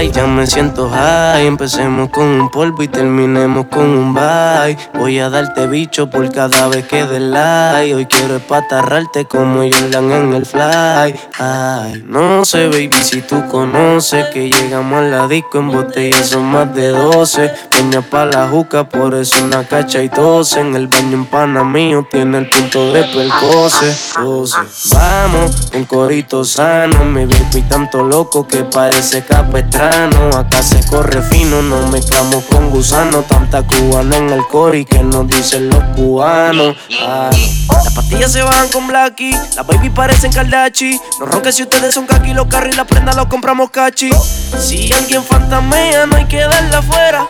Ya 0.02 0.26
me 0.26 0.46
siento 0.46 0.90
high. 0.90 1.46
Empecemos 1.46 2.10
con 2.10 2.24
un 2.24 2.50
polvo 2.50 2.82
y 2.82 2.88
terminemos 2.88 3.66
con 3.70 3.84
un 3.84 4.12
bye. 4.12 4.76
Voy 4.92 5.18
a 5.18 5.30
darte 5.30 5.66
bicho 5.68 6.10
por 6.10 6.30
cada 6.30 6.68
vez 6.68 6.86
que 6.86 7.06
dé 7.06 7.18
like. 7.18 7.94
Hoy 7.94 8.04
quiero 8.04 8.36
espatarrarte 8.36 9.24
como 9.24 9.60
Jordan 9.60 10.12
en 10.12 10.34
el 10.34 10.44
fly. 10.44 11.18
Ay, 11.38 12.04
no 12.06 12.44
sé, 12.44 12.68
baby, 12.68 12.90
si 13.02 13.22
tú 13.22 13.48
conoces 13.48 14.26
que 14.34 14.50
llegamos 14.50 14.98
a 14.98 15.02
la 15.02 15.28
disco 15.28 15.58
en 15.58 15.70
botella 15.70 16.22
son 16.22 16.44
más 16.44 16.74
de 16.74 16.88
12. 16.88 17.50
Peña 17.70 18.02
pa' 18.02 18.26
la 18.26 18.48
juca, 18.48 18.84
por 18.84 19.14
eso 19.14 19.42
una 19.42 19.64
cacha 19.64 20.02
y 20.02 20.08
12. 20.08 20.60
En 20.60 20.76
el 20.76 20.88
baño 20.88 21.14
en 21.14 21.24
pana 21.24 21.64
mío 21.64 22.06
tiene 22.10 22.36
el 22.38 22.50
punto 22.50 22.92
de 22.92 23.02
percose. 23.02 23.96
12. 24.20 24.58
Vamos, 24.92 25.70
un 25.74 25.84
corito 25.86 26.44
sano. 26.44 27.02
Me 27.06 27.24
baby 27.24 27.62
tanto 27.62 28.02
loco 28.02 28.46
que 28.46 28.62
parece 28.64 29.24
capestrano. 29.24 29.85
Acá 29.86 30.62
se 30.62 30.84
corre 30.88 31.22
fino, 31.22 31.62
no 31.62 31.86
mezclamos 31.88 32.42
con 32.44 32.70
gusano. 32.70 33.22
Tanta 33.22 33.62
cubana 33.62 34.16
en 34.16 34.30
el 34.30 34.44
cori 34.48 34.84
que 34.84 34.98
nos 34.98 35.28
dicen 35.28 35.70
los 35.70 35.82
cubanos. 35.94 36.76
Las 36.90 37.94
pastillas 37.94 38.32
se 38.32 38.42
bajan 38.42 38.68
con 38.68 38.88
Blacky, 38.88 39.30
las 39.30 39.64
baby 39.64 39.90
parecen 39.90 40.32
Kaldachi. 40.32 41.00
No 41.20 41.26
ronques 41.26 41.54
si 41.54 41.62
ustedes 41.62 41.94
son 41.94 42.06
kaki, 42.06 42.34
los 42.34 42.48
carros 42.48 42.74
y 42.74 42.76
la 42.76 42.84
prenda 42.84 43.12
los 43.12 43.26
compramos 43.26 43.70
cachi. 43.70 44.10
Si 44.58 44.92
alguien 44.92 45.22
fantamea, 45.22 46.06
no 46.06 46.16
hay 46.16 46.26
que 46.26 46.40
darla 46.40 46.78
afuera. 46.78 47.28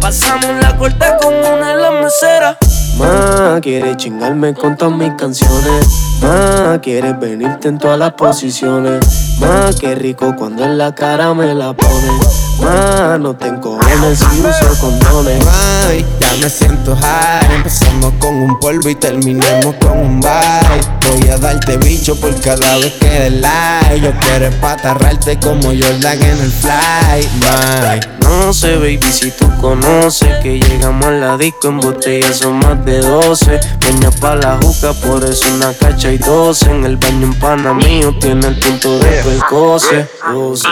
Pasamos 0.00 0.50
la 0.60 0.76
corta 0.76 1.16
con 1.16 1.32
una 1.34 1.74
de 1.74 1.76
las 1.76 1.92
meseras. 2.04 2.56
Ma, 2.98 3.60
quieres 3.60 3.96
chingarme 3.98 4.54
con 4.54 4.76
todas 4.76 4.96
mis 4.96 5.12
canciones. 5.14 5.86
Ma, 6.22 6.80
quieres 6.80 7.18
venirte 7.20 7.68
en 7.68 7.78
todas 7.78 7.98
las 7.98 8.12
posiciones. 8.12 9.04
Ma, 9.38 9.70
qué 9.78 9.94
rico 9.94 10.34
cuando 10.36 10.64
en 10.64 10.78
la 10.78 10.94
cara 10.94 11.34
me 11.34 11.54
la 11.54 11.74
pones. 11.74 12.56
Ma, 12.60 13.18
no 13.18 13.36
te 13.36 13.48
encojones 13.48 14.18
si 14.18 14.40
uso 14.40 14.80
condones. 14.80 15.46
Ay, 15.88 16.06
ya 16.26 16.36
me 16.42 16.50
siento 16.50 16.96
high. 16.96 17.54
Empezamos 17.54 18.12
con 18.18 18.34
un 18.36 18.58
polvo 18.58 18.88
y 18.88 18.94
terminemos 18.94 19.74
con 19.76 19.98
un 19.98 20.20
bye. 20.20 20.30
Voy 21.10 21.28
a 21.28 21.38
darte 21.38 21.76
bicho 21.78 22.16
por 22.16 22.38
cada 22.40 22.78
vez 22.78 22.92
que 22.94 23.08
dé 23.08 23.30
like. 23.30 24.00
Yo 24.00 24.12
quiero 24.20 24.46
espatarrarte 24.46 25.38
como 25.38 25.68
Jordan 25.68 26.22
en 26.22 26.40
el 26.40 26.52
fly. 26.52 27.28
Bye. 27.40 28.16
No 28.20 28.52
sé, 28.52 28.76
baby, 28.76 29.00
si 29.12 29.30
tú 29.30 29.48
conoces 29.60 30.28
que 30.42 30.58
llegamos 30.58 31.06
a 31.06 31.10
la 31.12 31.36
disco 31.38 31.68
en 31.68 31.78
botella 31.78 32.32
son 32.32 32.58
más 32.58 32.84
de 32.84 32.98
12. 32.98 33.60
Peña 33.80 34.10
pa' 34.10 34.36
la 34.36 34.58
juca, 34.60 34.92
por 34.94 35.24
eso 35.24 35.46
una 35.54 35.72
cacha 35.72 36.10
y 36.10 36.18
12. 36.18 36.70
En 36.70 36.84
el 36.84 36.96
baño 36.96 37.26
en 37.26 37.34
pana 37.34 37.72
mío 37.72 38.14
tiene 38.20 38.48
el 38.48 38.58
punto 38.58 38.98
de 38.98 39.22
percose. 39.22 40.08
12. 40.32 40.68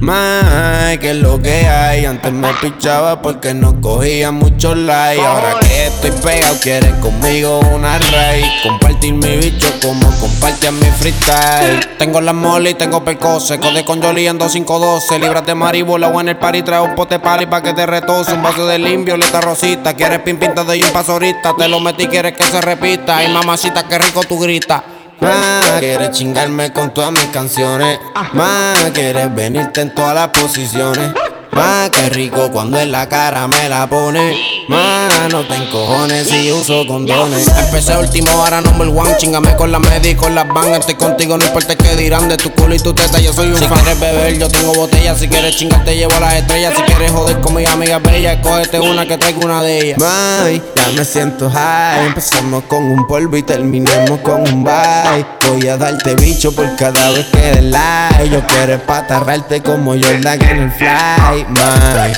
May, 0.00 0.98
que 0.98 1.14
lo 1.14 1.40
que 1.40 1.66
hay. 1.66 2.04
Antes 2.04 2.32
me 2.32 2.52
pichaba 2.54 3.22
porque 3.22 3.54
no 3.54 3.80
cogía 3.80 4.30
muchos 4.30 4.76
likes. 4.76 5.24
Ahora 5.24 5.54
que 5.60 5.86
estoy 5.86 6.10
pegado, 6.10 6.56
quieres 6.60 6.92
conmigo 6.94 7.60
una 7.74 7.98
raíz. 7.98 8.46
Compartir 8.62 9.14
mi 9.14 9.36
bicho 9.36 9.66
como 9.82 10.10
compartir 10.18 10.72
mi 10.72 10.86
freestyle. 10.86 11.80
Tengo 11.98 12.20
la 12.20 12.32
mole 12.32 12.70
y 12.70 12.74
tengo 12.74 13.02
percose. 13.04 13.58
Code 13.58 13.84
con 13.84 14.02
Jolly 14.02 14.26
en 14.26 14.38
2512. 14.38 15.18
Libras 15.18 15.46
de 15.46 15.54
maribola 15.54 16.08
o 16.08 16.20
en 16.20 16.28
el 16.28 16.36
party 16.36 16.62
trae 16.62 16.80
un 16.80 16.94
pote 16.94 17.18
pali 17.18 17.46
pa' 17.46 17.62
que 17.62 17.72
te 17.72 17.86
retose. 17.86 18.34
Un 18.34 18.42
vaso 18.42 18.66
de 18.66 18.78
limpio, 18.78 19.16
letra 19.16 19.40
rosita. 19.40 19.94
Quieres 19.94 20.20
pin 20.20 20.36
pinta 20.36 20.64
de 20.64 20.82
un 20.82 20.90
paso. 20.90 21.18
Te 21.56 21.68
lo 21.68 21.80
metí, 21.80 22.06
quieres 22.08 22.34
que 22.34 22.44
se 22.44 22.60
repita. 22.60 23.16
Ay, 23.16 23.32
mamacita, 23.32 23.88
qué 23.88 23.98
rico 23.98 24.20
tú 24.24 24.38
gritas. 24.38 24.82
Más 25.20 25.72
quieres 25.80 26.10
chingarme 26.12 26.72
con 26.72 26.92
todas 26.92 27.12
mis 27.12 27.26
canciones. 27.26 27.98
Más 28.32 28.78
quieres 28.92 29.34
venirte 29.34 29.80
en 29.80 29.94
todas 29.94 30.14
las 30.14 30.28
posiciones. 30.28 31.12
Más 31.56 31.88
que 31.88 32.10
rico 32.10 32.50
cuando 32.52 32.78
en 32.78 32.92
la 32.92 33.08
cara 33.08 33.48
me 33.48 33.68
la 33.70 33.88
pone. 33.88 34.36
Más 34.68 35.32
no 35.32 35.46
te 35.46 35.54
encojones 35.54 36.28
si 36.28 36.52
uso 36.52 36.86
condones. 36.86 37.48
Empecé 37.48 37.96
último, 37.96 38.30
ahora 38.32 38.60
number 38.60 38.88
one. 38.88 39.16
Chingame 39.16 39.56
con 39.56 39.72
la 39.72 39.78
media 39.78 40.10
y 40.10 40.14
con 40.14 40.34
las 40.34 40.46
van. 40.48 40.74
Estoy 40.74 40.96
contigo, 40.96 41.38
no 41.38 41.46
importa 41.46 41.74
qué 41.74 41.96
dirán 41.96 42.28
de 42.28 42.36
tu 42.36 42.50
culo 42.52 42.74
y 42.74 42.78
tu 42.78 42.92
teta. 42.92 43.18
Yo 43.18 43.32
soy 43.32 43.52
un 43.52 43.58
si 43.58 43.64
fan. 43.64 43.78
Si 43.78 43.84
quieres 43.84 44.00
beber, 44.00 44.38
yo 44.38 44.48
tengo 44.48 44.74
botella. 44.74 45.14
Si 45.14 45.28
quieres 45.28 45.56
chingar, 45.56 45.82
te 45.84 45.96
llevo 45.96 46.14
a 46.16 46.20
las 46.20 46.34
estrellas. 46.34 46.74
Si 46.76 46.82
quieres 46.82 47.10
joder 47.10 47.40
con 47.40 47.54
mis 47.54 47.66
amigas 47.68 48.02
bellas, 48.02 48.36
cógete 48.42 48.78
una 48.78 49.06
que 49.06 49.16
traigo 49.16 49.40
una 49.42 49.62
de 49.62 49.78
ellas. 49.78 49.98
May, 49.98 50.62
ya 50.76 50.88
me 50.94 51.04
siento 51.06 51.48
high. 51.48 52.06
Empezamos 52.06 52.64
con 52.64 52.84
un 52.84 53.06
polvo 53.06 53.34
y 53.36 53.42
terminemos 53.42 54.20
con 54.20 54.42
un 54.42 54.62
bye. 54.62 55.24
Voy 55.48 55.68
a 55.68 55.78
darte 55.78 56.16
bicho 56.16 56.54
por 56.54 56.76
cada 56.76 57.12
vez 57.12 57.24
que 57.26 57.38
dé 57.38 57.62
like. 57.62 58.28
Yo 58.28 58.44
quiero 58.46 58.74
espatarrarte 58.74 59.62
como 59.62 59.92
Jordan 59.92 60.42
en 60.42 60.58
el 60.58 60.72
fly. 60.72 61.45
May. 61.48 62.12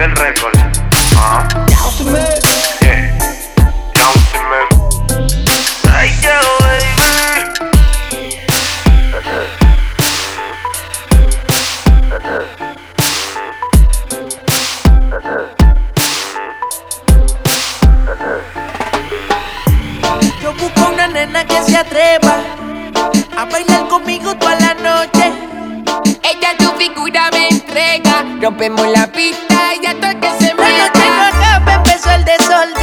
El 0.00 0.10
récord. 0.16 0.52
Ah. 1.14 1.46
Yeah. 2.00 2.41
Rompemos 28.42 28.88
la 28.88 29.06
pista 29.06 29.72
y 29.76 29.84
ya 29.84 29.94
todo 29.94 30.10
el 30.10 30.18
que 30.18 30.28
se 30.40 30.52
La 30.52 30.68
noche 30.68 31.00
no 31.06 31.22
acaba, 31.22 31.74
empezó 31.74 32.10
el 32.10 32.24
desorden. 32.24 32.72
Con 32.72 32.81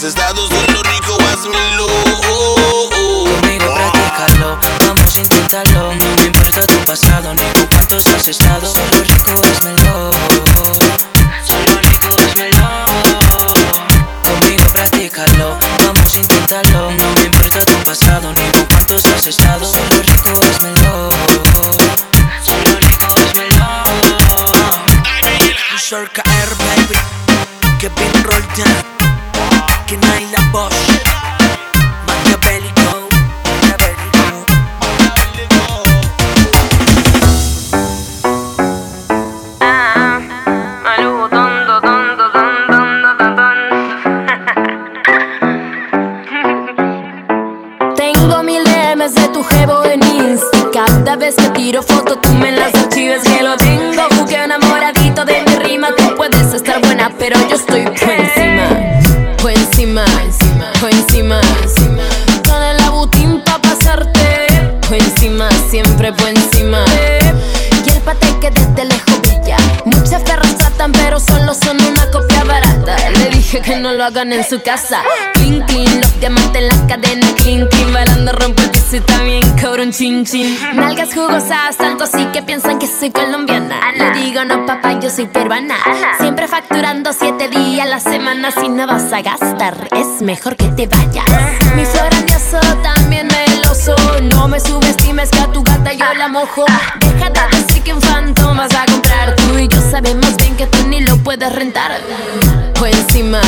Has 0.00 0.06
estado 0.06 0.48
solo 0.48 0.82
rico, 0.82 1.18
hazmelo. 1.30 1.86
Conmigo 2.88 3.66
practícalo, 3.74 4.58
vamos 4.86 5.14
a 5.14 5.20
intentarlo. 5.20 5.94
No 5.94 6.16
me 6.16 6.24
importa 6.24 6.62
tu 6.62 6.78
pasado 6.86 7.34
ni 7.34 7.42
tu 7.52 7.68
cuántos 7.68 8.06
has 8.06 8.26
estado. 8.26 8.72
hagan 74.10 74.32
en 74.32 74.44
su 74.44 74.60
casa. 74.62 75.02
Clean, 75.34 76.00
los 76.00 76.20
diamantes 76.20 76.62
en 76.62 76.68
las 76.68 76.78
cadenas. 76.80 77.32
Clean, 77.34 77.66
clean, 77.68 77.92
bailando 77.92 78.32
rompe 78.32 78.62
el 78.62 78.70
piso 78.70 79.02
también 79.06 79.42
cobro 79.60 79.82
un 79.82 79.92
chin 79.92 80.24
chin. 80.24 80.58
Nalgas 80.74 81.14
jugosas, 81.14 81.76
tanto 81.76 82.04
así 82.04 82.24
que 82.32 82.42
piensan 82.42 82.78
que 82.78 82.86
soy 82.86 83.10
colombiana. 83.10 83.80
No 83.96 84.10
digo 84.12 84.44
no, 84.44 84.66
papá, 84.66 84.98
yo 85.00 85.10
soy 85.10 85.26
peruana. 85.26 85.76
Siempre 86.18 86.48
facturando 86.48 87.12
siete 87.12 87.48
días 87.48 87.86
a 87.86 87.90
la 87.90 88.00
semana. 88.00 88.50
Si 88.50 88.68
no 88.68 88.86
vas 88.86 89.12
a 89.12 89.22
gastar, 89.22 89.88
es 89.92 90.22
mejor 90.22 90.56
que 90.56 90.66
te 90.68 90.86
vayas. 90.86 91.24
yo 96.00 96.14
la 96.14 96.28
mojo. 96.28 96.64
Deja 97.00 97.30
de 97.30 97.56
decir 97.56 97.82
que 97.82 97.90
en 97.90 98.00
Phantom 98.00 98.56
vas 98.56 98.74
a 98.74 98.86
comprar. 98.86 99.36
Tú 99.36 99.58
y 99.58 99.68
yo 99.68 99.80
sabemos 99.90 100.34
bien 100.36 100.56
que 100.56 100.66
tú 100.66 100.86
ni 100.88 101.00
lo 101.00 101.16
puedes 101.18 101.52
rentar. 101.52 102.00
Fue 102.76 102.90
encima, 102.90 103.40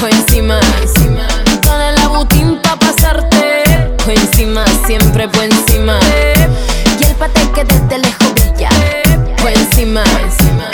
fue 0.00 0.10
encima, 0.10 0.60
encima. 0.80 1.26
Toda 1.60 1.92
la 1.92 2.08
butín 2.08 2.58
pa' 2.62 2.76
pasarte. 2.76 3.64
Fue 3.98 4.14
encima, 4.14 4.64
siempre 4.86 5.28
fue 5.28 5.44
encima. 5.44 5.98
Y 6.98 7.04
el 7.04 7.14
pate 7.16 7.40
que 7.54 7.64
desde 7.64 7.98
lejos 7.98 8.32
brilla. 8.34 8.70
Fue 9.38 9.52
encima, 9.52 10.02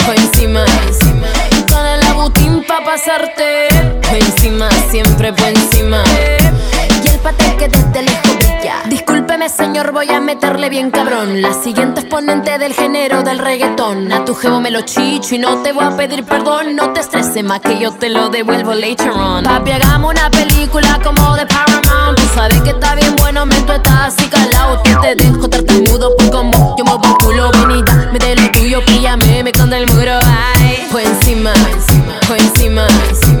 fue 0.05 0.15
encima, 0.15 0.63
encima. 0.87 1.27
Toda 1.67 1.97
la 1.97 2.13
butín 2.13 2.63
pa' 2.65 2.83
pasarte. 2.85 3.67
Fue 4.03 4.19
encima, 4.19 4.69
siempre 4.89 5.33
fue 5.33 5.49
encima. 5.49 6.03
Y 7.03 7.07
el 7.07 7.19
pate 7.19 7.55
que 7.57 7.67
desde 7.67 8.01
lejos 8.01 8.10
Señor, 9.49 9.91
voy 9.91 10.09
a 10.09 10.21
meterle 10.21 10.69
bien 10.69 10.91
cabrón. 10.91 11.41
La 11.41 11.53
siguiente 11.53 12.01
exponente 12.01 12.59
del 12.59 12.73
género 12.73 13.23
del 13.23 13.39
reggaetón. 13.39 14.11
A 14.11 14.23
tu 14.23 14.35
jevo 14.35 14.61
me 14.61 14.69
lo 14.69 14.81
chicho 14.81 15.33
y 15.33 15.39
no 15.39 15.63
te 15.63 15.71
voy 15.73 15.83
a 15.83 15.97
pedir 15.97 16.23
perdón. 16.23 16.75
No 16.75 16.93
te 16.93 16.99
estreses 16.99 17.43
más 17.43 17.59
que 17.59 17.79
yo 17.79 17.91
te 17.91 18.09
lo 18.09 18.29
devuelvo 18.29 18.73
later 18.73 19.09
on. 19.09 19.43
Papi, 19.43 19.71
hagamos 19.71 20.13
una 20.13 20.29
película 20.29 20.99
como 21.03 21.35
de 21.35 21.47
Paramount 21.47 22.17
Tú 22.17 22.23
sabes 22.35 22.61
que 22.61 22.69
está 22.69 22.93
bien 22.95 23.15
bueno, 23.17 23.45
me 23.45 23.55
tú 23.61 23.71
estás 23.73 24.13
así 24.13 24.27
calado 24.27 24.81
Que 24.83 24.95
te 24.95 25.15
dejo 25.15 25.49
tartamudo 25.49 26.15
por 26.15 26.29
como 26.29 26.75
yo 26.77 26.85
muevo 26.85 27.03
el 27.05 27.25
culo 27.25 27.51
Venida, 27.51 28.09
me 28.11 28.19
de 28.19 28.35
lo 28.35 28.51
tuyo, 28.51 28.85
píllame, 28.85 29.43
me 29.43 29.51
con 29.51 29.73
el 29.73 29.87
muro 29.91 30.19
Ay, 30.55 30.87
fue 30.91 31.03
encima, 31.03 31.51
fue 32.27 32.37
encima, 32.37 32.85
Con 32.87 33.40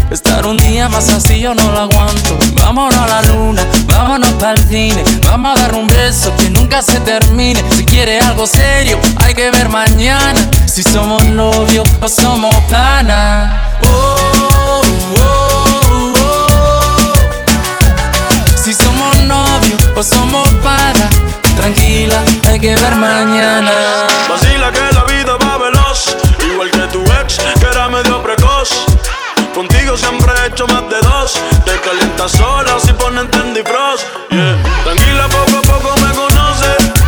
Estar 0.11 0.45
un 0.45 0.57
día 0.57 0.89
más 0.89 1.07
así 1.07 1.39
yo 1.39 1.55
no 1.55 1.71
lo 1.71 1.79
aguanto. 1.79 2.37
Vámonos 2.55 2.97
a 2.97 3.07
la 3.07 3.21
luna, 3.21 3.65
vámonos 3.85 4.29
para 4.31 4.59
el 4.59 4.67
cine. 4.67 5.01
Vamos 5.23 5.57
a 5.57 5.61
dar 5.61 5.73
un 5.73 5.87
beso 5.87 6.35
que 6.35 6.49
nunca 6.49 6.81
se 6.81 6.99
termine. 6.99 7.63
Si 7.77 7.85
quiere 7.85 8.19
algo 8.19 8.45
serio, 8.45 8.99
hay 9.23 9.33
que 9.33 9.49
ver 9.51 9.69
mañana. 9.69 10.37
Si 10.67 10.83
somos 10.83 11.23
novios 11.23 11.87
o 12.01 12.09
somos 12.09 12.53
pana. 12.69 13.77
Oh, 13.83 14.81
oh, 15.17 16.13
oh. 16.17 17.13
Si 18.61 18.73
somos 18.73 19.17
novios 19.23 19.81
o 19.95 20.03
somos 20.03 20.49
pana. 20.55 21.09
Tranquila, 21.55 22.21
hay 22.49 22.59
que 22.59 22.75
ver 22.75 22.95
mañana. 22.95 23.71
Vacila 24.29 24.73
que 24.73 24.93
la 24.93 25.05
vida 25.05 25.37
va 25.37 25.57
veloz, 25.57 26.17
igual 26.51 26.69
que 26.69 26.87
tu 26.87 27.01
ex, 27.21 27.37
que 27.37 27.65
era 27.65 27.87
medio 27.87 28.21
precoz. 28.21 28.90
Contigo 29.53 29.97
siempre 29.97 30.31
he 30.31 30.47
hecho 30.47 30.65
más 30.67 30.89
de 30.89 30.99
dos. 31.01 31.33
Te 31.65 31.79
calientas 31.81 32.31
sola 32.31 32.79
si 32.79 32.93
ponen 32.93 33.29
Tendy 33.29 33.61
Frost. 33.63 34.05
Yeah. 34.29 34.57
Tranquila, 34.83 35.27
poco 35.27 35.57
a 35.57 35.61
poco 35.61 35.95
me 36.01 36.13
conoces. 36.13 37.00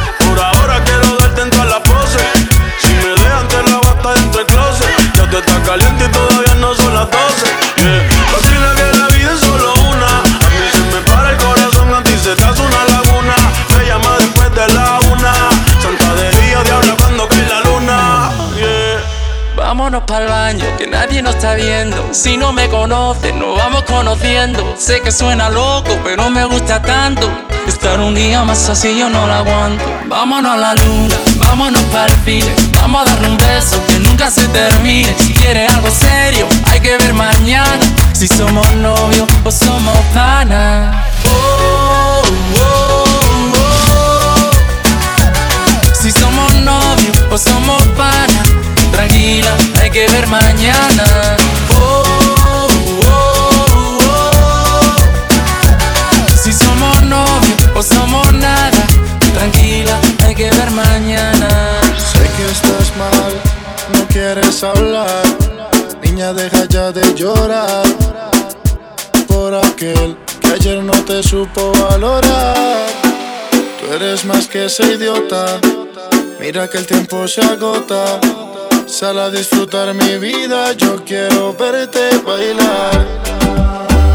Vámonos 19.93 20.09
para 20.09 20.25
el 20.25 20.31
baño, 20.31 20.65
que 20.79 20.87
nadie 20.87 21.21
nos 21.21 21.35
está 21.35 21.53
viendo. 21.53 22.15
Si 22.15 22.35
no 22.35 22.51
me 22.51 22.67
conoces, 22.67 23.31
nos 23.35 23.55
vamos 23.55 23.83
conociendo. 23.83 24.73
Sé 24.75 25.01
que 25.01 25.11
suena 25.11 25.51
loco, 25.51 25.95
pero 26.03 26.31
me 26.31 26.45
gusta 26.45 26.81
tanto. 26.81 27.29
Estar 27.67 27.99
un 27.99 28.15
día 28.15 28.43
más 28.43 28.67
así 28.69 28.97
yo 28.97 29.07
no 29.07 29.27
lo 29.27 29.33
aguanto. 29.33 29.85
Vámonos 30.07 30.51
a 30.51 30.57
la 30.57 30.73
luna, 30.73 31.15
vámonos 31.35 31.83
para 31.91 32.11
el 32.11 32.19
cine. 32.25 32.51
Vamos 32.81 33.03
a 33.03 33.05
darle 33.11 33.29
un 33.29 33.37
beso 33.37 33.79
que 33.87 33.99
nunca 33.99 34.31
se 34.31 34.47
termine. 34.47 35.13
Si 35.19 35.31
quieres 35.31 35.71
algo 35.71 35.91
serio, 35.91 36.47
hay 36.65 36.79
que 36.79 36.97
ver 36.97 37.13
mañana. 37.13 37.85
Si 38.13 38.27
somos 38.27 38.73
novios 38.77 39.27
o 39.43 39.51
somos 39.51 39.95
pana. 40.11 41.03
Oh, 41.23 42.23
oh, 42.55 43.51
oh. 44.41 44.51
Si 45.93 46.11
somos 46.11 46.51
novios 46.55 47.15
o 47.29 47.37
somos 47.37 47.83
pana. 47.95 48.42
Tranquila, 48.93 49.51
hay 49.81 49.89
que 49.89 50.07
ver 50.07 50.27
mañana. 50.27 51.35
Oh, 51.69 52.03
oh, 52.45 52.67
oh. 53.07 54.07
Si 56.41 56.53
somos 56.53 57.01
novios 57.03 57.69
o 57.75 57.81
somos 57.81 58.31
nada. 58.33 58.85
Tranquila, 59.33 59.99
hay 60.25 60.35
que 60.35 60.49
ver 60.49 60.71
mañana. 60.71 61.49
Sé 61.97 62.23
que 62.37 62.45
estás 62.51 62.95
mal, 62.97 63.33
no 63.93 64.07
quieres 64.07 64.63
hablar. 64.63 65.23
Niña, 66.03 66.31
deja 66.33 66.65
ya 66.65 66.91
de 66.91 67.13
llorar. 67.15 67.85
Por 69.27 69.55
aquel 69.55 70.17
que 70.39 70.47
ayer 70.53 70.83
no 70.83 70.93
te 71.03 71.23
supo 71.23 71.71
valorar. 71.71 72.85
Tú 73.79 73.91
eres 73.91 74.23
más 74.25 74.47
que 74.47 74.65
ese 74.65 74.93
idiota. 74.93 75.59
Mira 76.39 76.69
que 76.69 76.77
el 76.77 76.85
tiempo 76.85 77.27
se 77.27 77.41
agota. 77.41 78.19
Sal 78.85 79.17
a 79.17 79.29
disfrutar 79.29 79.93
mi 79.93 80.17
vida, 80.17 80.73
yo 80.73 81.03
quiero 81.05 81.53
verte 81.53 82.09
bailar. 82.25 83.07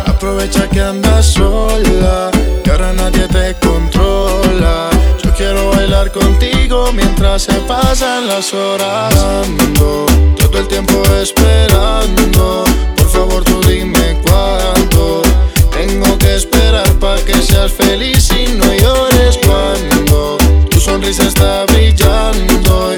Aprovecha 0.07 0.69
que 0.69 0.81
andas 0.81 1.27
sola, 1.27 2.31
que 2.63 2.71
ahora 2.71 2.93
nadie 2.93 3.27
te 3.29 3.55
controla. 3.67 4.91
Yo 5.23 5.33
quiero 5.35 5.71
bailar 5.71 6.13
contigo 6.13 6.93
mientras 6.93 7.43
se 7.43 7.55
pasan 7.67 8.29
las 8.29 8.53
horas. 8.53 9.15
Ando 9.17 10.07
todo 10.37 10.59
el 10.59 10.69
tiempo 10.69 11.03
esperando. 11.21 12.65
Por 12.97 13.09
favor, 13.09 13.45
tú 13.45 13.61
dime 13.69 14.21
cuándo. 14.23 15.23
Tengo 15.71 16.19
que 16.19 16.37
esperar 16.37 16.91
para 17.01 17.21
que 17.23 17.35
seas 17.41 17.73
feliz 17.73 18.29
y 18.33 18.53
no 18.53 18.67
llores 18.75 19.39
cuando 19.45 20.37
tu 20.71 20.79
sonrisa 20.79 21.25
está 21.25 21.65
brillando 21.67 22.98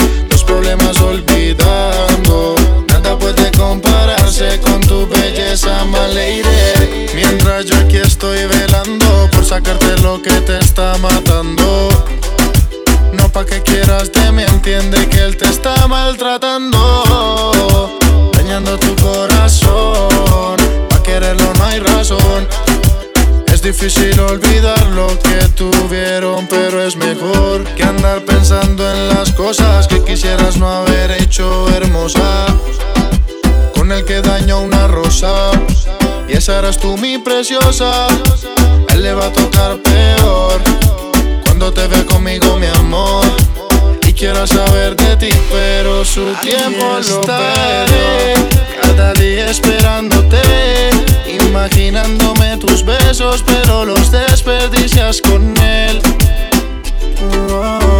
my 5.67 6.15
lady. 6.15 7.07
Mientras 7.15 7.67
yo 7.67 7.77
aquí 7.77 7.99
estoy 7.99 8.47
velando 8.47 9.29
por 9.33 9.45
sacarte 9.45 9.97
lo 10.03 10.23
que 10.23 10.33
te 10.41 10.59
está 10.59 10.97
matando. 10.99 11.89
No 13.13 13.29
pa' 13.31 13.45
que 13.45 13.63
quieras 13.63 14.11
de 14.13 14.33
mí, 14.33 14.43
entiende 14.43 15.07
que 15.09 15.19
él 15.19 15.37
te 15.37 15.49
está 15.49 15.87
maltratando. 15.87 16.79
Dañando 18.33 18.79
tu 18.79 18.97
corazón, 18.97 20.57
pa' 20.89 21.03
quererlo 21.03 21.53
no 21.59 21.65
hay 21.65 21.81
razón. 21.81 22.49
Es 23.53 23.61
difícil 23.63 24.19
olvidar 24.21 24.87
lo 24.87 25.09
que 25.19 25.47
tuvieron, 25.57 26.47
pero 26.47 26.83
es 26.83 26.97
mejor 26.97 27.65
que 27.75 27.83
andar 27.83 28.25
pensando 28.25 28.91
en 28.91 29.09
las 29.09 29.33
cosas 29.33 29.87
que 29.87 30.03
quisieras 30.03 30.57
no 30.57 30.69
haber 30.69 31.11
hecho 31.21 31.69
hermosa. 31.75 32.47
Con 33.91 33.99
el 33.99 34.05
que 34.05 34.21
dañó 34.21 34.61
una 34.61 34.87
rosa, 34.87 35.51
y 36.29 36.35
esa 36.35 36.61
eras 36.61 36.79
tú 36.79 36.97
mi 36.97 37.19
preciosa. 37.19 38.07
A 38.07 38.95
él 38.95 39.03
le 39.03 39.13
va 39.15 39.27
a 39.27 39.33
tocar 39.33 39.79
peor 39.83 40.63
cuando 41.45 41.73
te 41.73 41.89
vea 41.89 42.07
conmigo, 42.07 42.57
mi 42.57 42.69
amor. 42.69 43.27
Y 44.07 44.13
quiero 44.13 44.47
saber 44.47 44.95
de 44.95 45.17
ti, 45.17 45.31
pero 45.51 46.05
su 46.05 46.25
tiempo 46.41 46.85
lo 46.85 47.01
estaré. 47.01 48.35
Cada 48.81 49.13
día 49.15 49.51
esperándote, 49.51 50.39
imaginándome 51.27 52.59
tus 52.59 52.85
besos, 52.85 53.43
pero 53.45 53.85
los 53.85 54.13
desperdicias 54.13 55.21
con 55.21 55.53
él. 55.61 56.01
Ando 57.19 58.00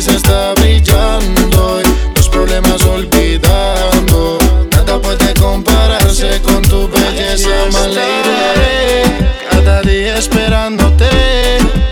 sonrisa 0.00 0.12
está 0.12 0.54
brillando 0.54 1.80
y 1.80 2.16
los 2.16 2.28
problemas 2.28 2.82
olvidando. 2.84 4.38
Nada 4.70 5.00
puede 5.00 5.32
compararse 5.34 6.40
con 6.42 6.60
tu 6.62 6.88
belleza, 6.88 7.48
me 7.72 9.48
Cada 9.50 9.80
día 9.82 10.18
esperándote, 10.18 11.08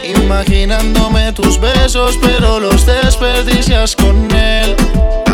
imaginándome 0.05 1.33
tus 1.33 1.59
besos, 1.59 2.19
pero 2.21 2.61
los 2.61 2.85
desperdicias 2.85 3.97
con 3.97 4.31
él. 4.37 4.77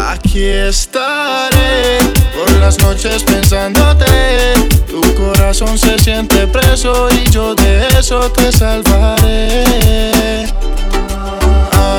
Aquí 0.08 0.44
estaré 0.44 1.98
por 2.36 2.52
las 2.58 2.78
noches 2.78 3.24
pensándote. 3.24 4.04
Tu 4.88 5.00
corazón 5.14 5.76
se 5.76 5.98
siente 5.98 6.46
preso 6.46 7.08
y 7.10 7.30
yo 7.30 7.54
de 7.56 7.88
eso 7.98 8.30
te 8.30 8.52
salvaré 8.52 10.19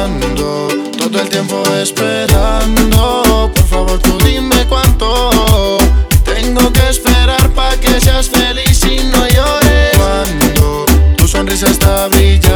todo 0.07 1.21
el 1.21 1.29
tiempo 1.29 1.63
esperando. 1.75 3.51
Por 3.53 3.65
favor, 3.67 3.99
tú 3.99 4.17
dime 4.25 4.65
cuánto 4.67 5.77
tengo 6.23 6.73
que 6.73 6.89
esperar 6.89 7.49
para 7.51 7.75
que 7.79 7.99
seas 8.01 8.29
feliz 8.29 8.81
y 8.85 9.03
no 9.05 9.27
llores. 9.27 9.91
Cuando 9.97 10.85
tu 11.17 11.27
sonrisa 11.27 11.67
está 11.69 12.07
brillando. 12.07 12.50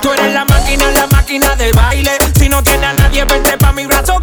Tú 0.00 0.10
eres 0.12 0.32
la 0.32 0.44
máquina, 0.46 0.90
la 0.92 1.06
máquina 1.08 1.54
del 1.56 1.72
baile. 1.72 2.12
Si 2.38 2.48
no 2.48 2.62
tienes 2.62 2.88
a 2.88 2.92
nadie, 2.94 3.24
vente 3.24 3.56
pa' 3.58 3.72
mi 3.72 3.84
brazo, 3.86 4.18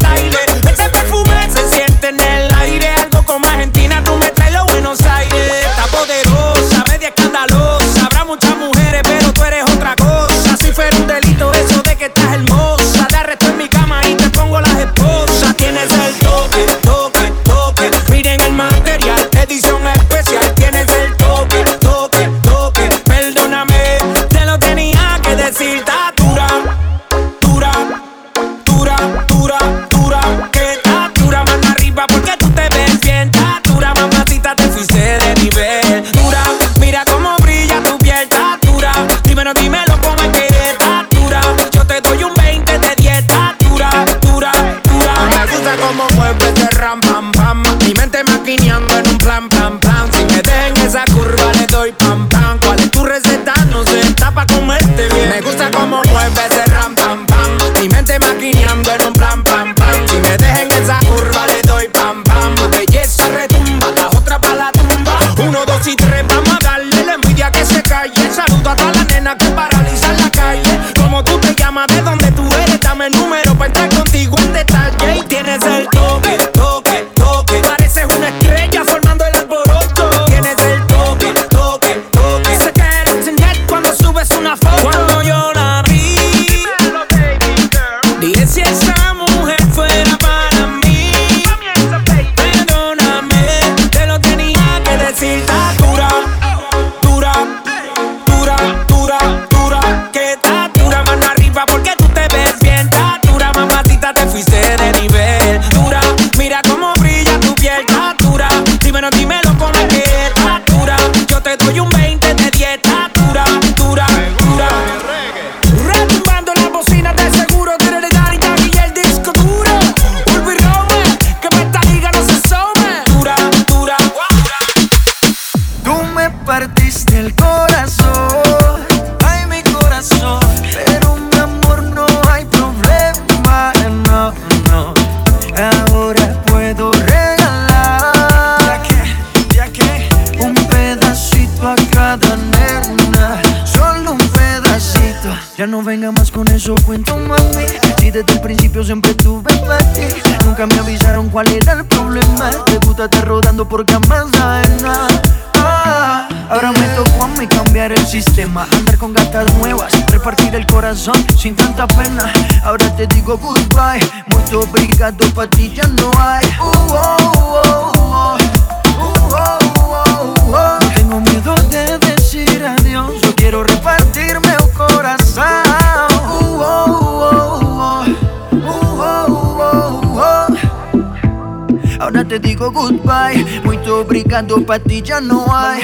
Jogador 184.38 184.62
pra 184.62 184.78
ti 184.78 185.02
já 185.04 185.20
não 185.20 185.52
há. 185.52 185.74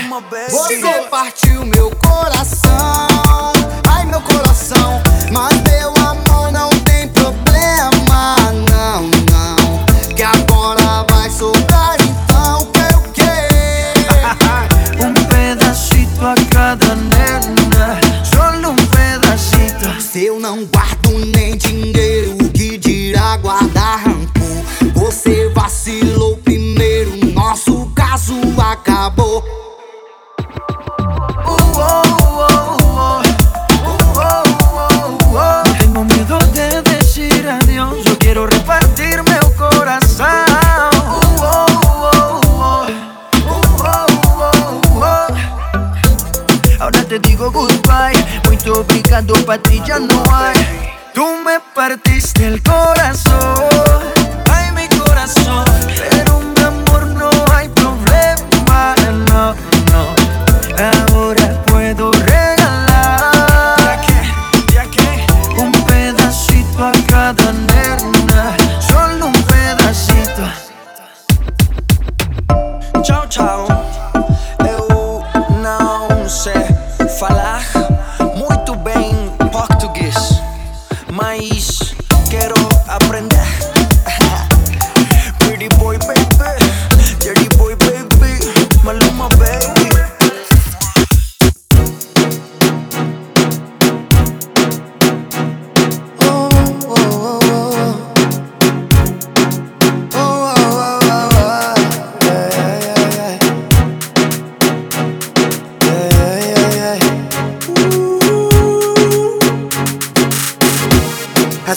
Você 0.48 0.80
partiu 1.10 1.66
meu 1.66 1.90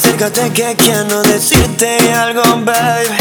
Acércate 0.08 0.53
que 0.53 0.74
quiero 0.78 1.22
decirte 1.24 1.97
algo, 2.14 2.41
baby. 2.64 3.18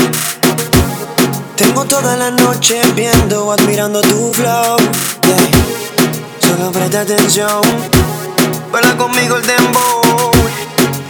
Tengo 1.56 1.84
toda 1.84 2.16
la 2.16 2.30
noche 2.30 2.80
viendo, 2.94 3.50
admirando 3.50 4.00
tu 4.02 4.32
flow. 4.32 4.76
yeah. 5.26 6.48
Solo 6.48 6.70
presta 6.70 7.00
atención, 7.00 7.60
baila 8.70 8.96
conmigo 8.96 9.36
el 9.36 9.46
dembow. 9.46 10.35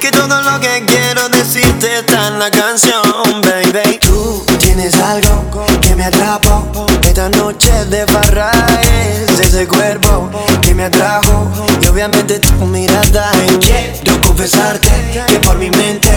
Que 0.01 0.11
todo 0.11 0.43
lo 0.43 0.61
que 0.61 0.85
quiero 0.87 1.29
decirte 1.29 1.99
está 1.99 2.29
en 2.29 2.39
la 2.39 2.51
canción, 2.51 3.03
baby. 3.43 3.99
Tú 4.01 4.45
tienes 4.59 4.95
algo 5.01 5.45
que 5.81 5.97
me 5.97 6.05
atrapó. 6.05 6.87
Esta 7.03 7.29
noche 7.31 7.73
de 7.87 8.07
farra 8.07 8.51
es 8.83 9.41
ese 9.41 9.67
cuerpo 9.67 10.31
que 10.61 10.75
me 10.75 10.85
atrajo. 10.85 11.51
Y 11.81 11.87
obviamente 11.87 12.39
tu 12.39 12.53
mirada. 12.67 13.31
Quiero 13.61 14.21
confesarte 14.21 14.91
que 15.29 15.39
por 15.41 15.57
mi 15.57 15.71
mente 15.71 16.11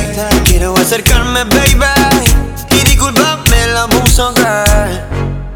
quiero 0.44 0.76
acercarme, 0.76 1.46
baby. 1.46 1.86
Y 2.72 2.84
disculpame 2.84 3.64
el 3.64 3.78
abuso. 3.78 4.34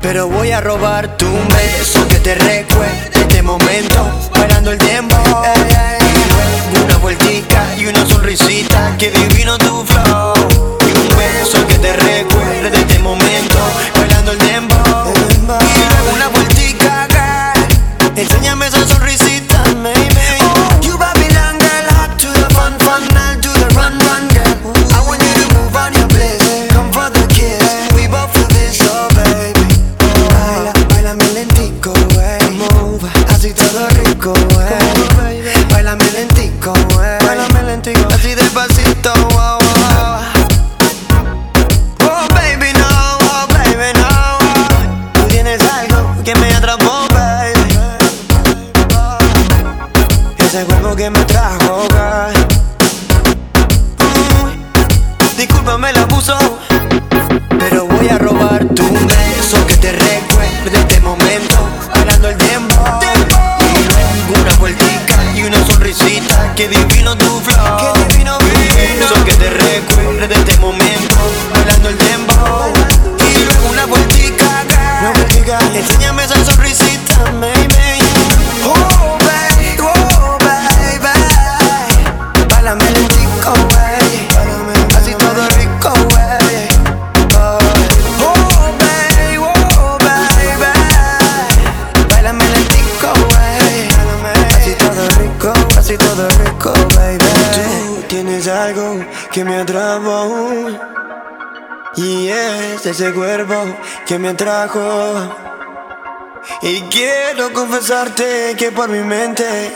Pero 0.02 0.28
voy 0.28 0.52
a 0.52 0.62
robar 0.62 1.18
tu 1.18 1.28
beso 1.50 2.08
que 2.08 2.16
te 2.16 2.36
recuerde 2.36 3.10
este 3.14 3.42
momento 3.42 4.30
Bailando 4.32 4.72
el 4.72 4.78
tiempo 4.78 5.16
Una 6.84 6.98
vueltica 6.98 7.76
y 7.78 7.86
una 7.86 8.06
sonrisita. 8.06 8.96
Que 8.98 9.12
divino 9.12 9.58
tu 9.58 9.84
flow 9.86 10.53
Que 66.56 66.68
divino 66.68 67.16
tu 67.18 67.26
flow 67.42 67.53
es 102.90 103.00
ese 103.00 103.14
cuerpo 103.14 103.56
que 104.06 104.20
me 104.20 104.30
atrajo 104.30 105.34
y 106.62 106.82
quiero 106.84 107.54
confesarte 107.54 108.56
que 108.58 108.72
por 108.74 108.90
mi 108.90 109.00
mente 109.00 109.72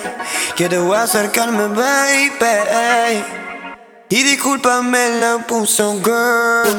quiero 0.58 0.94
acercarme, 0.94 1.68
baby. 1.68 3.24
Y 4.10 4.24
discúlpame 4.24 5.20
la 5.22 5.38
puso, 5.48 6.02
girl. 6.04 6.78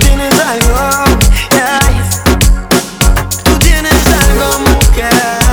Tienes 0.00 0.40
algo, 0.40 0.80
yeah. 1.50 1.78
Tú 3.44 3.58
tienes 3.60 4.06
algo, 4.06 4.58
mujer. 4.58 5.43